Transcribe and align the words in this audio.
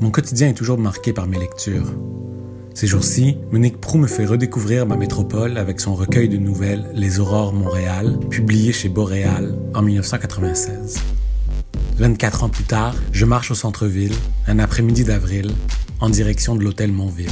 Mon 0.00 0.10
quotidien 0.10 0.48
est 0.48 0.54
toujours 0.54 0.78
marqué 0.78 1.12
par 1.12 1.26
mes 1.26 1.38
lectures. 1.38 1.92
Ces 2.74 2.86
jours-ci, 2.86 3.36
Monique 3.50 3.80
Prou 3.80 3.98
me 3.98 4.06
fait 4.06 4.24
redécouvrir 4.24 4.86
ma 4.86 4.96
métropole 4.96 5.58
avec 5.58 5.80
son 5.80 5.94
recueil 5.94 6.28
de 6.28 6.36
nouvelles 6.36 6.90
Les 6.94 7.20
Aurores 7.20 7.52
Montréal, 7.52 8.18
publié 8.30 8.72
chez 8.72 8.88
Boréal 8.88 9.58
en 9.74 9.82
1996. 9.82 10.98
24 11.98 12.44
ans 12.44 12.48
plus 12.48 12.64
tard, 12.64 12.94
je 13.12 13.24
marche 13.26 13.50
au 13.50 13.54
centre-ville, 13.54 14.14
un 14.46 14.58
après-midi 14.58 15.04
d'avril, 15.04 15.50
en 16.00 16.08
direction 16.08 16.56
de 16.56 16.64
l'hôtel 16.64 16.92
Montville. 16.92 17.28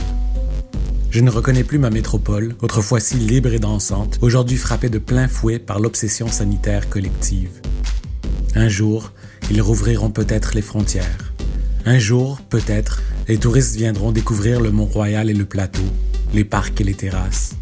Je 1.10 1.20
ne 1.20 1.30
reconnais 1.30 1.64
plus 1.64 1.78
ma 1.78 1.88
métropole, 1.88 2.54
autrefois 2.60 3.00
si 3.00 3.14
libre 3.14 3.52
et 3.54 3.58
dansante, 3.58 4.18
aujourd'hui 4.20 4.58
frappée 4.58 4.90
de 4.90 4.98
plein 4.98 5.26
fouet 5.26 5.58
par 5.58 5.80
l'obsession 5.80 6.28
sanitaire 6.28 6.90
collective. 6.90 7.62
Un 8.54 8.68
jour, 8.68 9.12
ils 9.50 9.62
rouvriront 9.62 10.10
peut-être 10.10 10.54
les 10.54 10.62
frontières. 10.62 11.27
Un 11.86 11.98
jour, 11.98 12.40
peut-être, 12.48 13.02
les 13.28 13.38
touristes 13.38 13.76
viendront 13.76 14.12
découvrir 14.12 14.60
le 14.60 14.70
Mont-Royal 14.70 15.30
et 15.30 15.34
le 15.34 15.44
plateau, 15.44 15.82
les 16.34 16.44
parcs 16.44 16.80
et 16.80 16.84
les 16.84 16.94
terrasses. 16.94 17.54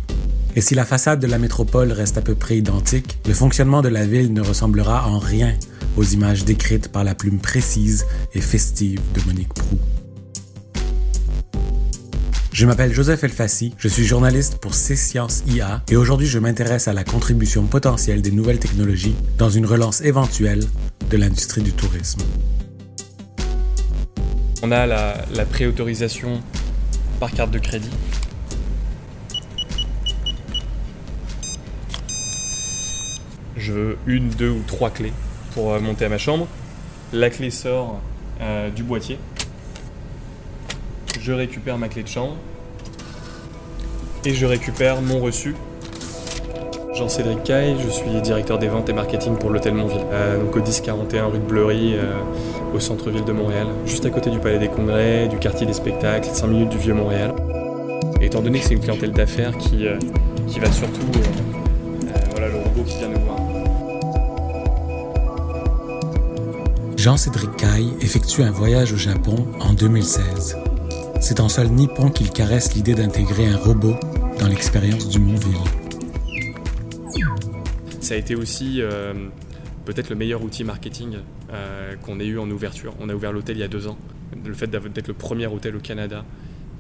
Et 0.57 0.61
si 0.61 0.75
la 0.75 0.87
façade 0.87 1.21
de 1.21 1.27
la 1.27 1.39
métropole 1.39 1.93
reste 1.93 2.17
à 2.17 2.23
peu 2.23 2.35
près 2.35 2.57
identique, 2.57 3.19
le 3.27 3.35
fonctionnement 3.35 3.83
de 3.83 3.89
la 3.89 4.07
ville 4.07 4.33
ne 4.33 4.41
ressemblera 4.41 5.07
en 5.07 5.19
rien 5.19 5.55
aux 5.97 6.03
images 6.03 6.45
décrites 6.45 6.89
par 6.89 7.05
la 7.05 7.15
plume 7.15 7.39
précise 7.39 8.07
et 8.35 8.41
festive 8.41 9.01
de 9.15 9.21
Monique 9.27 9.53
Prou. 9.53 9.79
Je 12.53 12.65
m'appelle 12.65 12.95
Joseph 12.95 13.23
Elfassi, 13.23 13.75
je 13.77 13.87
suis 13.87 14.07
journaliste 14.07 14.57
pour 14.57 14.73
C 14.75 14.97
Sciences 14.97 15.43
IA 15.47 15.83
et 15.91 15.97
aujourd'hui 15.97 16.27
je 16.27 16.39
m'intéresse 16.39 16.89
à 16.89 16.95
la 16.95 17.05
contribution 17.05 17.65
potentielle 17.65 18.23
des 18.23 18.31
nouvelles 18.31 18.59
technologies 18.59 19.15
dans 19.37 19.51
une 19.51 19.67
relance 19.67 20.01
éventuelle 20.01 20.65
de 21.11 21.17
l'industrie 21.19 21.61
du 21.61 21.73
tourisme. 21.73 22.23
On 24.63 24.73
a 24.73 24.87
la, 24.87 25.45
préautorisation 25.45 26.41
par 27.21 27.31
carte 27.31 27.51
de 27.51 27.59
crédit. 27.59 27.91
Je 33.57 33.73
veux 33.73 33.99
une, 34.07 34.29
deux 34.31 34.51
ou 34.51 34.63
trois 34.67 34.91
clés 34.91 35.13
pour 35.53 35.73
euh, 35.73 35.81
monter 35.81 36.07
à 36.07 36.09
ma 36.09 36.19
chambre. 36.19 36.47
La 37.13 37.29
clé 37.29 37.51
sort 37.51 38.01
euh, 38.41 38.71
du 38.71 38.83
boîtier. 38.83 39.19
Je 41.21 41.33
récupère 41.33 41.77
ma 41.77 41.89
clé 41.89 42.03
de 42.03 42.09
chambre. 42.09 42.37
Et 44.25 44.35
je 44.35 44.47
récupère 44.47 45.03
mon 45.03 45.21
reçu. 45.21 45.55
Jean-Cédric 46.95 47.45
Caille, 47.45 47.77
je 47.85 47.91
suis 47.91 48.23
directeur 48.23 48.59
des 48.59 48.69
ventes 48.69 48.89
et 48.89 48.95
marketing 48.95 49.37
pour 49.37 49.51
l'hôtel 49.51 49.75
Montville, 49.75 50.01
euh, 50.13 50.41
donc 50.41 50.57
au 50.57 50.61
1041 50.61 51.27
rue 51.27 51.39
de 51.39 51.45
Bleury, 51.45 51.95
au 52.75 52.81
centre-ville 52.81 53.25
de 53.25 53.33
Montréal, 53.33 53.67
juste 53.87 54.05
à 54.07 54.11
côté 54.11 54.31
du 54.31 54.39
Palais 54.39 54.59
des 54.59 54.69
Congrès, 54.69 55.29
du 55.29 55.39
quartier 55.39 55.67
des 55.67 55.73
spectacles, 55.73 56.29
5 56.33 56.47
minutes 56.47 56.69
du 56.71 56.79
Vieux-Montréal. 56.79 57.35
Et 58.21 58.27
étant 58.27 58.41
donné 58.43 58.59
que 58.61 58.65
c'est 58.67 58.75
une 58.75 58.81
clientèle 58.81 59.13
d'affaires 59.13 59.57
qui, 59.59 59.87
euh, 59.87 59.99
qui 60.49 60.59
va 60.61 60.71
surtout. 60.73 61.01
euh, 61.17 62.09
euh, 62.09 62.13
voilà 62.33 62.49
le 62.49 62.57
robot 62.57 62.83
qui 62.85 62.97
vient 62.99 63.09
nous 63.09 63.21
voir. 63.21 63.37
Jean-Cédric 66.97 67.57
Caille 67.57 67.93
effectue 68.01 68.43
un 68.43 68.51
voyage 68.51 68.93
au 68.93 68.97
Japon 68.97 69.47
en 69.61 69.73
2016. 69.75 70.57
C'est 71.21 71.41
en 71.41 71.49
sol 71.49 71.69
nippon 71.69 72.11
qu'il 72.11 72.31
caresse 72.31 72.75
l'idée 72.75 72.95
d'intégrer 72.95 73.47
un 73.47 73.57
robot 73.57 73.95
dans 74.41 74.49
l'expérience 74.49 75.09
du 75.09 75.19
Montville. 75.19 75.57
Ça 78.01 78.15
a 78.15 78.17
été 78.17 78.35
aussi 78.37 78.81
euh, 78.81 79.13
peut-être 79.85 80.11
le 80.11 80.17
meilleur 80.17 80.43
outil 80.43 80.63
marketing 80.65 81.17
qu'on 82.03 82.21
ait 82.21 82.27
eu 82.27 82.39
en 82.39 82.51
ouverture. 82.51 82.95
On 83.01 83.09
a 83.09 83.15
ouvert 83.15 83.33
l'hôtel 83.33 83.57
il 83.57 83.61
y 83.61 83.63
a 83.63 83.69
deux 83.69 83.87
ans. 83.87 83.99
Le 84.45 84.55
fait 84.55 84.67
d'être 84.67 85.09
le 85.09 85.15
premier 85.15 85.47
hôtel 85.47 85.77
au 85.77 85.81
Canada 85.81 86.25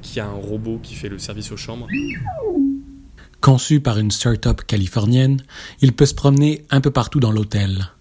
qui 0.03 0.20
a 0.20 0.27
un 0.27 0.34
robot 0.34 0.78
qui 0.83 0.95
fait 0.95 1.08
le 1.08 1.19
service 1.19 1.50
aux 1.53 1.56
chambres. 1.56 1.89
Conçu 3.41 3.81
par 3.81 3.98
une 3.98 4.11
start-up 4.11 4.63
californienne, 4.67 5.42
il 5.80 5.92
peut 5.92 6.07
se 6.07 6.14
promener 6.14 6.64
un 6.70 6.80
peu 6.80 6.91
partout 6.91 7.20
dans 7.20 7.33
l'hôtel. 7.33 7.92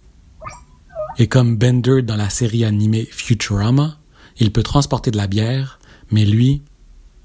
Et 1.17 1.27
comme 1.27 1.57
Bender 1.57 2.01
dans 2.01 2.15
la 2.15 2.29
série 2.29 2.65
animée 2.65 3.07
Futurama, 3.09 3.99
il 4.37 4.51
peut 4.51 4.63
transporter 4.63 5.11
de 5.11 5.17
la 5.17 5.27
bière, 5.27 5.79
mais 6.11 6.25
lui, 6.25 6.61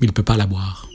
il 0.01 0.13
peut 0.13 0.23
pas 0.23 0.37
la 0.37 0.47
boire. 0.47 0.89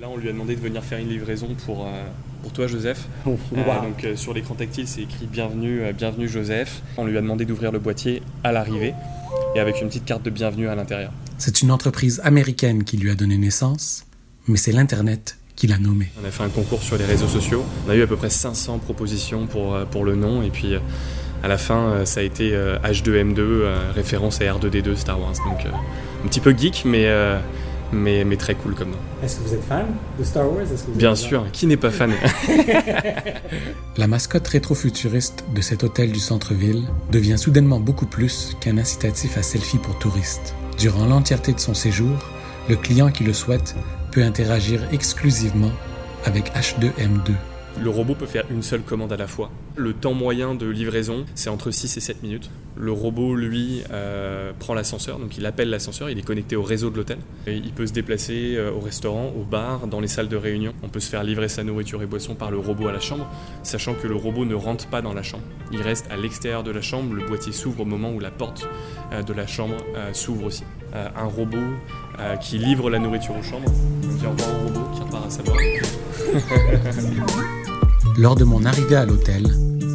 Là, 0.00 0.08
on 0.08 0.16
lui 0.16 0.28
a 0.28 0.32
demandé 0.32 0.56
de 0.56 0.60
venir 0.60 0.82
faire 0.82 0.98
une 0.98 1.10
livraison 1.10 1.54
pour, 1.66 1.86
euh, 1.86 2.08
pour 2.42 2.52
toi, 2.52 2.66
Joseph. 2.66 3.06
Euh, 3.56 3.80
donc, 3.82 4.04
euh, 4.04 4.16
sur 4.16 4.32
l'écran 4.32 4.54
tactile, 4.54 4.86
c'est 4.86 5.02
écrit 5.02 5.26
Bienvenue, 5.26 5.82
euh, 5.82 5.92
bienvenue, 5.92 6.28
Joseph. 6.28 6.82
On 6.96 7.04
lui 7.04 7.16
a 7.16 7.20
demandé 7.20 7.44
d'ouvrir 7.44 7.72
le 7.72 7.78
boîtier 7.78 8.22
à 8.44 8.52
l'arrivée 8.52 8.94
et 9.54 9.60
avec 9.60 9.80
une 9.80 9.88
petite 9.88 10.04
carte 10.04 10.22
de 10.22 10.30
bienvenue 10.30 10.68
à 10.68 10.74
l'intérieur. 10.74 11.12
C'est 11.38 11.62
une 11.62 11.70
entreprise 11.70 12.20
américaine 12.24 12.84
qui 12.84 12.96
lui 12.96 13.10
a 13.10 13.14
donné 13.14 13.36
naissance, 13.38 14.06
mais 14.46 14.56
c'est 14.56 14.72
l'Internet 14.72 15.38
qui 15.56 15.66
l'a 15.66 15.78
nommé. 15.78 16.08
On 16.22 16.26
a 16.26 16.30
fait 16.30 16.42
un 16.42 16.48
concours 16.48 16.82
sur 16.82 16.96
les 16.96 17.04
réseaux 17.04 17.28
sociaux. 17.28 17.64
On 17.86 17.90
a 17.90 17.96
eu 17.96 18.02
à 18.02 18.06
peu 18.06 18.16
près 18.16 18.30
500 18.30 18.78
propositions 18.78 19.46
pour, 19.46 19.78
pour 19.90 20.04
le 20.04 20.16
nom. 20.16 20.42
Et 20.42 20.50
puis, 20.50 20.74
à 21.42 21.48
la 21.48 21.58
fin, 21.58 22.04
ça 22.04 22.20
a 22.20 22.22
été 22.22 22.54
euh, 22.54 22.78
H2M2, 22.80 23.38
euh, 23.38 23.92
référence 23.94 24.40
à 24.40 24.44
R2D2 24.44 24.94
Star 24.96 25.20
Wars. 25.20 25.34
Donc, 25.46 25.66
un 25.66 26.28
petit 26.28 26.40
peu 26.40 26.54
geek, 26.56 26.82
mais, 26.84 27.08
mais, 27.92 28.24
mais 28.24 28.36
très 28.36 28.54
cool 28.54 28.74
comme 28.74 28.90
nom. 28.90 28.98
Est-ce 29.22 29.38
que 29.38 29.48
vous 29.48 29.54
êtes 29.54 29.64
fan 29.64 29.86
de 30.18 30.24
Star 30.24 30.50
Wars? 30.50 30.62
Est-ce 30.62 30.84
que 30.84 30.90
vous 30.90 30.98
Bien 30.98 31.14
sûr, 31.14 31.46
qui 31.52 31.66
n'est 31.66 31.76
pas 31.76 31.90
fan? 31.90 32.12
La 33.96 34.06
mascotte 34.06 34.46
rétrofuturiste 34.48 35.44
de 35.54 35.60
cet 35.60 35.84
hôtel 35.84 36.12
du 36.12 36.20
centre-ville 36.20 36.84
devient 37.10 37.38
soudainement 37.38 37.80
beaucoup 37.80 38.06
plus 38.06 38.56
qu'un 38.60 38.78
incitatif 38.78 39.36
à 39.36 39.42
selfie 39.42 39.78
pour 39.78 39.98
touristes. 39.98 40.54
Durant 40.78 41.06
l'entièreté 41.06 41.52
de 41.52 41.60
son 41.60 41.74
séjour, 41.74 42.16
le 42.68 42.76
client 42.76 43.10
qui 43.10 43.24
le 43.24 43.32
souhaite 43.32 43.74
peut 44.12 44.22
interagir 44.22 44.82
exclusivement 44.92 45.72
avec 46.24 46.52
H2M2. 46.54 47.32
Le 47.80 47.90
robot 47.90 48.14
peut 48.14 48.26
faire 48.26 48.44
une 48.50 48.62
seule 48.62 48.82
commande 48.82 49.12
à 49.12 49.16
la 49.16 49.26
fois. 49.26 49.50
Le 49.76 49.92
temps 49.92 50.14
moyen 50.14 50.54
de 50.54 50.66
livraison, 50.66 51.24
c'est 51.34 51.48
entre 51.48 51.70
6 51.70 51.96
et 51.96 52.00
7 52.00 52.22
minutes. 52.22 52.50
Le 52.76 52.92
robot, 52.92 53.34
lui, 53.34 53.82
euh, 53.90 54.52
prend 54.58 54.74
l'ascenseur, 54.74 55.18
donc 55.18 55.36
il 55.36 55.46
appelle 55.46 55.70
l'ascenseur, 55.70 56.10
il 56.10 56.18
est 56.18 56.22
connecté 56.22 56.56
au 56.56 56.62
réseau 56.62 56.90
de 56.90 56.96
l'hôtel. 56.96 57.18
Il 57.46 57.72
peut 57.72 57.86
se 57.86 57.92
déplacer 57.92 58.56
euh, 58.56 58.72
au 58.72 58.80
restaurant, 58.80 59.32
au 59.38 59.44
bar, 59.44 59.86
dans 59.86 60.00
les 60.00 60.08
salles 60.08 60.28
de 60.28 60.36
réunion. 60.36 60.72
On 60.82 60.88
peut 60.88 61.00
se 61.00 61.08
faire 61.08 61.22
livrer 61.22 61.48
sa 61.48 61.62
nourriture 61.62 62.02
et 62.02 62.06
boisson 62.06 62.34
par 62.34 62.50
le 62.50 62.58
robot 62.58 62.88
à 62.88 62.92
la 62.92 63.00
chambre, 63.00 63.28
sachant 63.62 63.94
que 63.94 64.06
le 64.06 64.16
robot 64.16 64.44
ne 64.44 64.54
rentre 64.54 64.86
pas 64.86 65.02
dans 65.02 65.12
la 65.12 65.22
chambre. 65.22 65.44
Il 65.72 65.82
reste 65.82 66.10
à 66.10 66.16
l'extérieur 66.16 66.62
de 66.62 66.70
la 66.70 66.80
chambre, 66.80 67.14
le 67.14 67.24
boîtier 67.26 67.52
s'ouvre 67.52 67.80
au 67.80 67.84
moment 67.84 68.10
où 68.12 68.18
la 68.18 68.30
porte 68.30 68.68
euh, 69.12 69.22
de 69.22 69.32
la 69.32 69.46
chambre 69.46 69.76
s'ouvre 70.12 70.46
aussi. 70.46 70.64
Un 70.92 71.26
robot 71.26 71.58
qui 72.40 72.58
livre 72.58 72.90
la 72.90 72.98
nourriture 72.98 73.36
aux 73.36 73.42
chambres, 73.42 73.70
dit 74.02 74.26
au 74.26 74.30
robot 74.30 74.90
qui 74.94 75.02
repart 75.02 75.26
à 75.26 75.30
sa 75.30 75.42
boîte. 75.42 75.56
Lors 78.16 78.34
de 78.34 78.44
mon 78.44 78.64
arrivée 78.64 78.96
à 78.96 79.06
l'hôtel, 79.06 79.46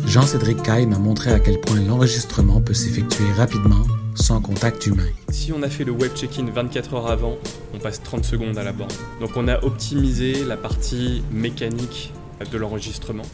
Jean-Cédric 0.06 0.64
Caille 0.64 0.86
m'a 0.88 0.98
montré 0.98 1.32
à 1.32 1.40
quel 1.40 1.60
point 1.60 1.80
l'enregistrement 1.80 2.62
peut 2.62 2.74
s'effectuer 2.74 3.32
rapidement, 3.34 3.84
sans 4.16 4.42
contact 4.42 4.86
humain. 4.88 5.08
Si 5.30 5.52
on 5.52 5.62
a 5.64 5.70
fait 5.70 5.84
le 5.84 5.92
web 5.92 6.14
check-in 6.16 6.46
24 6.46 6.94
heures 6.94 7.08
avant, 7.08 7.38
on 7.74 7.80
passe 7.80 8.02
30 8.02 8.24
secondes 8.24 8.58
à 8.58 8.64
la 8.64 8.72
borne. 8.72 8.92
Donc 9.20 9.32
on 9.36 9.48
a 9.48 9.64
optimisé 9.64 10.44
la 10.44 10.58
partie 10.58 11.24
mécanique 11.32 12.14
de 12.52 12.58
l'enregistrement, 12.58 13.26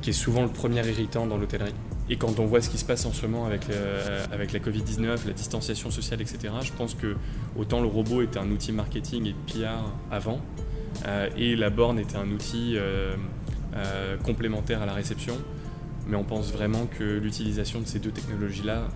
qui 0.00 0.10
est 0.10 0.14
souvent 0.14 0.42
le 0.42 0.48
premier 0.48 0.86
irritant 0.88 1.26
dans 1.26 1.36
l'hôtellerie. 1.36 1.74
Et 2.08 2.16
quand 2.16 2.40
on 2.40 2.46
voit 2.46 2.60
ce 2.60 2.70
qui 2.70 2.78
se 2.78 2.84
passe 2.84 3.06
en 3.06 3.12
ce 3.12 3.26
moment 3.26 3.46
avec, 3.46 3.70
euh, 3.70 4.24
avec 4.32 4.52
la 4.52 4.58
Covid-19, 4.58 5.26
la 5.26 5.32
distanciation 5.32 5.90
sociale, 5.90 6.20
etc., 6.20 6.54
je 6.62 6.72
pense 6.72 6.94
que 6.94 7.16
autant 7.56 7.80
le 7.80 7.86
robot 7.86 8.22
était 8.22 8.38
un 8.38 8.50
outil 8.50 8.72
marketing 8.72 9.26
et 9.26 9.34
PR 9.46 9.84
avant, 10.10 10.40
euh, 11.06 11.28
et 11.36 11.56
la 11.56 11.70
borne 11.70 11.98
était 11.98 12.16
un 12.16 12.30
outil 12.30 12.74
euh, 12.76 13.14
euh, 13.74 14.16
complémentaire 14.18 14.82
à 14.82 14.86
la 14.86 14.94
réception, 14.94 15.36
mais 16.06 16.16
on 16.16 16.24
pense 16.24 16.52
vraiment 16.52 16.86
que 16.86 17.18
l'utilisation 17.18 17.80
de 17.80 17.86
ces 17.86 17.98
deux 17.98 18.10
technologies-là 18.10 18.88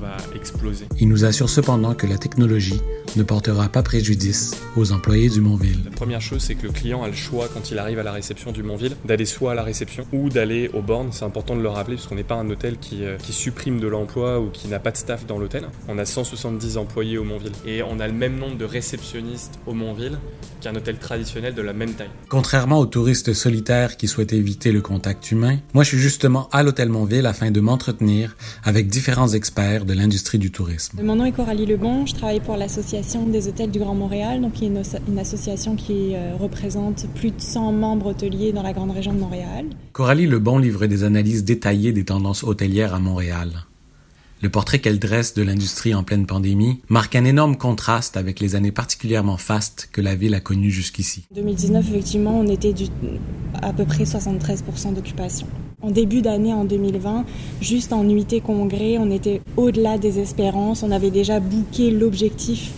va 0.00 0.16
exploser. 0.34 0.86
Il 1.00 1.08
nous 1.08 1.24
assure 1.24 1.48
cependant 1.48 1.94
que 1.94 2.06
la 2.06 2.18
technologie 2.18 2.80
ne 3.16 3.22
portera 3.22 3.68
pas 3.68 3.82
préjudice 3.82 4.60
aux 4.76 4.92
employés 4.92 5.30
du 5.30 5.40
Montville. 5.40 5.80
La 5.84 5.90
première 5.90 6.20
chose, 6.20 6.42
c'est 6.42 6.54
que 6.54 6.64
le 6.64 6.72
client 6.72 7.02
a 7.02 7.08
le 7.08 7.14
choix 7.14 7.48
quand 7.52 7.70
il 7.70 7.78
arrive 7.78 7.98
à 7.98 8.02
la 8.02 8.12
réception 8.12 8.52
du 8.52 8.62
Montville 8.62 8.96
d'aller 9.04 9.24
soit 9.24 9.52
à 9.52 9.54
la 9.54 9.62
réception 9.62 10.06
ou 10.12 10.28
d'aller 10.28 10.70
aux 10.74 10.82
bornes. 10.82 11.08
C'est 11.12 11.24
important 11.24 11.56
de 11.56 11.62
le 11.62 11.68
rappeler 11.68 11.96
parce 11.96 12.06
qu'on 12.06 12.14
n'est 12.14 12.24
pas 12.24 12.34
un 12.34 12.48
hôtel 12.50 12.78
qui, 12.78 13.04
euh, 13.04 13.16
qui 13.16 13.32
supprime 13.32 13.80
de 13.80 13.86
l'emploi 13.86 14.40
ou 14.40 14.50
qui 14.50 14.68
n'a 14.68 14.78
pas 14.78 14.90
de 14.90 14.96
staff 14.96 15.26
dans 15.26 15.38
l'hôtel. 15.38 15.64
On 15.88 15.98
a 15.98 16.04
170 16.04 16.76
employés 16.76 17.18
au 17.18 17.24
Montville 17.24 17.52
et 17.66 17.82
on 17.82 18.00
a 18.00 18.06
le 18.06 18.12
même 18.12 18.36
nombre 18.38 18.58
de 18.58 18.64
réceptionnistes 18.64 19.58
au 19.66 19.72
Montville 19.72 20.18
qu'un 20.60 20.74
hôtel 20.74 20.98
traditionnel 20.98 21.54
de 21.54 21.62
la 21.62 21.72
même 21.72 21.92
taille. 21.92 22.10
Contrairement 22.28 22.78
aux 22.78 22.86
touristes 22.86 23.32
solitaires 23.32 23.96
qui 23.96 24.08
souhaitent 24.08 24.32
éviter 24.32 24.72
le 24.72 24.80
contact 24.80 25.30
humain, 25.30 25.58
moi 25.74 25.84
je 25.84 25.90
suis 25.90 25.98
justement 25.98 26.48
à 26.52 26.62
l'hôtel 26.62 26.88
Montville 26.88 27.26
afin 27.26 27.50
de 27.50 27.60
m'entretenir 27.60 28.36
avec 28.64 28.88
différents 28.88 29.28
experts 29.28 29.65
de 29.66 29.92
l'industrie 29.92 30.38
du 30.38 30.50
tourisme. 30.50 31.00
Mon 31.02 31.16
nom 31.16 31.24
est 31.24 31.32
Coralie 31.32 31.66
Lebon, 31.66 32.06
je 32.06 32.14
travaille 32.14 32.40
pour 32.40 32.56
l'Association 32.56 33.26
des 33.26 33.48
hôtels 33.48 33.70
du 33.70 33.78
Grand 33.78 33.94
Montréal, 33.94 34.40
donc 34.40 34.54
qui 34.54 34.64
est 34.64 34.68
une, 34.68 34.82
une 35.08 35.18
association 35.18 35.74
qui 35.74 36.14
euh, 36.14 36.34
représente 36.38 37.06
plus 37.14 37.30
de 37.30 37.40
100 37.40 37.72
membres 37.72 38.10
hôteliers 38.10 38.52
dans 38.52 38.62
la 38.62 38.72
grande 38.72 38.92
région 38.92 39.12
de 39.12 39.18
Montréal. 39.18 39.66
Coralie 39.92 40.26
Lebon 40.26 40.58
livre 40.58 40.86
des 40.86 41.02
analyses 41.04 41.44
détaillées 41.44 41.92
des 41.92 42.04
tendances 42.04 42.44
hôtelières 42.44 42.94
à 42.94 43.00
Montréal. 43.00 43.66
Le 44.46 44.50
portrait 44.50 44.78
qu'elle 44.78 45.00
dresse 45.00 45.34
de 45.34 45.42
l'industrie 45.42 45.92
en 45.92 46.04
pleine 46.04 46.24
pandémie 46.24 46.78
marque 46.88 47.16
un 47.16 47.24
énorme 47.24 47.56
contraste 47.56 48.16
avec 48.16 48.38
les 48.38 48.54
années 48.54 48.70
particulièrement 48.70 49.38
fastes 49.38 49.88
que 49.90 50.00
la 50.00 50.14
ville 50.14 50.34
a 50.34 50.40
connues 50.40 50.70
jusqu'ici. 50.70 51.24
En 51.32 51.34
2019, 51.34 51.84
effectivement, 51.90 52.38
on 52.38 52.46
était 52.46 52.72
à 53.60 53.72
peu 53.72 53.84
près 53.84 54.04
73% 54.04 54.94
d'occupation. 54.94 55.48
En 55.82 55.90
début 55.90 56.22
d'année, 56.22 56.52
en 56.52 56.64
2020, 56.64 57.24
juste 57.60 57.92
en 57.92 58.04
nuitée 58.04 58.40
congrès, 58.40 58.98
on 58.98 59.10
était 59.10 59.42
au-delà 59.56 59.98
des 59.98 60.20
espérances. 60.20 60.84
On 60.84 60.92
avait 60.92 61.10
déjà 61.10 61.40
booké 61.40 61.90
l'objectif 61.90 62.70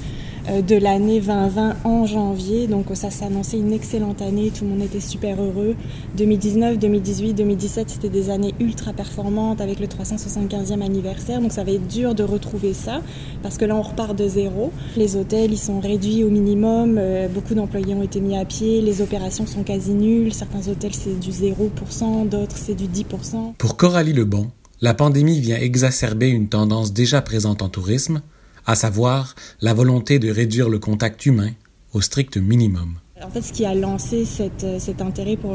de 0.49 0.77
l'année 0.77 1.19
2020 1.21 1.77
en 1.85 2.07
janvier. 2.07 2.67
Donc 2.67 2.87
ça 2.95 3.11
s'annonçait 3.11 3.59
une 3.59 3.73
excellente 3.73 4.23
année, 4.23 4.51
tout 4.51 4.65
le 4.65 4.71
monde 4.71 4.83
était 4.83 5.01
super 5.01 5.43
heureux. 5.43 5.75
2019, 6.17 6.79
2018, 6.79 7.35
2017, 7.35 7.91
c'était 7.91 8.09
des 8.09 8.31
années 8.31 8.55
ultra 8.61 8.93
performantes 8.93 9.61
avec 9.61 9.81
le 9.81 9.87
375e 9.87 10.83
anniversaire. 10.83 11.41
Donc 11.41 11.53
ça 11.53 11.65
va 11.65 11.73
être 11.73 11.87
dur 11.87 12.15
de 12.15 12.23
retrouver 12.23 12.75
ça 12.75 13.03
parce 13.43 13.57
que 13.57 13.65
là 13.65 13.75
on 13.75 13.83
repart 13.83 14.17
de 14.17 14.29
zéro. 14.29 14.73
Les 14.97 15.17
hôtels, 15.17 15.53
ils 15.53 15.59
sont 15.59 15.81
réduits 15.81 16.25
au 16.25 16.31
minimum, 16.31 16.97
euh, 16.99 17.29
beaucoup 17.29 17.55
d'employés 17.55 17.95
ont 17.95 18.03
été 18.03 18.21
mis 18.21 18.37
à 18.37 18.45
pied, 18.45 18.81
les 18.81 19.03
opérations 19.03 19.47
sont 19.47 19.63
quasi 19.63 19.93
nulles. 19.93 20.35
Certains 20.35 20.69
hôtels 20.69 20.95
c'est 20.95 21.19
du 21.19 21.31
0%, 21.31 22.29
d'autres 22.29 22.57
c'est 22.57 22.75
du 22.75 22.87
10%. 22.87 23.55
Pour 23.59 23.77
Coralie 23.77 24.13
Lebon, 24.13 24.51
la 24.81 24.95
pandémie 24.95 25.41
vient 25.41 25.57
exacerber 25.57 26.29
une 26.29 26.49
tendance 26.49 26.93
déjà 26.93 27.21
présente 27.23 27.63
en 27.63 27.69
tourisme, 27.69 28.23
à 28.69 28.75
savoir 28.75 29.35
la 29.63 29.73
volonté 29.73 30.19
de 30.19 30.31
réduire 30.31 30.69
le 30.69 30.79
contact 30.79 31.25
humain 31.25 31.53
au 31.95 32.03
strict 32.03 32.37
minimum. 32.37 32.99
En 33.25 33.31
fait, 33.31 33.41
ce 33.41 33.53
qui 33.53 33.65
a 33.65 33.75
lancé 33.75 34.25
euh, 34.63 34.79
cet 34.79 35.03
intérêt 35.03 35.37
pour 35.37 35.55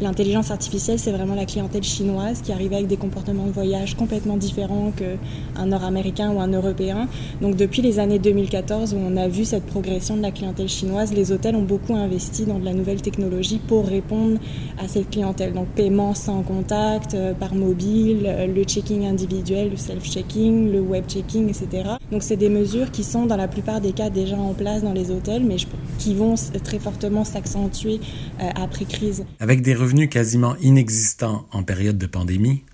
l'intelligence 0.00 0.50
artificielle, 0.50 0.98
c'est 0.98 1.10
vraiment 1.10 1.34
la 1.34 1.44
clientèle 1.44 1.82
chinoise 1.82 2.40
qui 2.40 2.52
arrivait 2.52 2.76
avec 2.76 2.86
des 2.86 2.96
comportements 2.96 3.46
de 3.46 3.52
voyage 3.52 3.96
complètement 3.96 4.38
différents 4.38 4.92
qu'un 4.92 5.66
Nord-Américain 5.66 6.30
ou 6.32 6.40
un 6.40 6.48
Européen. 6.48 7.08
Donc 7.42 7.56
depuis 7.56 7.82
les 7.82 7.98
années 7.98 8.18
2014 8.18 8.94
où 8.94 8.96
on 8.96 9.16
a 9.18 9.28
vu 9.28 9.44
cette 9.44 9.66
progression 9.66 10.16
de 10.16 10.22
la 10.22 10.30
clientèle 10.30 10.68
chinoise, 10.68 11.12
les 11.12 11.32
hôtels 11.32 11.56
ont 11.56 11.64
beaucoup 11.64 11.94
investi 11.94 12.46
dans 12.46 12.58
de 12.58 12.64
la 12.64 12.72
nouvelle 12.72 13.02
technologie 13.02 13.58
pour 13.58 13.86
répondre 13.86 14.38
à 14.78 14.88
cette 14.88 15.10
clientèle. 15.10 15.52
Donc 15.52 15.66
paiement 15.68 16.14
sans 16.14 16.42
contact, 16.42 17.12
euh, 17.12 17.34
par 17.34 17.54
mobile, 17.54 18.22
euh, 18.24 18.46
le 18.46 18.62
checking 18.62 19.04
individuel, 19.04 19.70
le 19.70 19.76
self-checking, 19.76 20.72
le 20.72 20.80
web-checking, 20.80 21.48
etc. 21.48 21.99
Donc 22.10 22.22
c'est 22.22 22.36
des 22.36 22.48
mesures 22.48 22.90
qui 22.90 23.04
sont 23.04 23.26
dans 23.26 23.36
la 23.36 23.48
plupart 23.48 23.80
des 23.80 23.92
cas 23.92 24.10
déjà 24.10 24.36
en 24.36 24.52
place 24.52 24.82
dans 24.82 24.92
les 24.92 25.10
hôtels, 25.10 25.44
mais 25.44 25.56
qui 25.98 26.14
vont 26.14 26.34
très 26.64 26.78
fortement 26.78 27.24
s'accentuer 27.24 28.00
euh, 28.40 28.50
après 28.54 28.84
crise. 28.84 29.24
Avec 29.38 29.62
des 29.62 29.74
revenus 29.74 30.08
quasiment 30.08 30.56
inexistants 30.60 31.46
en 31.52 31.62
période 31.62 31.98
de 31.98 32.06
pandémie, 32.06 32.64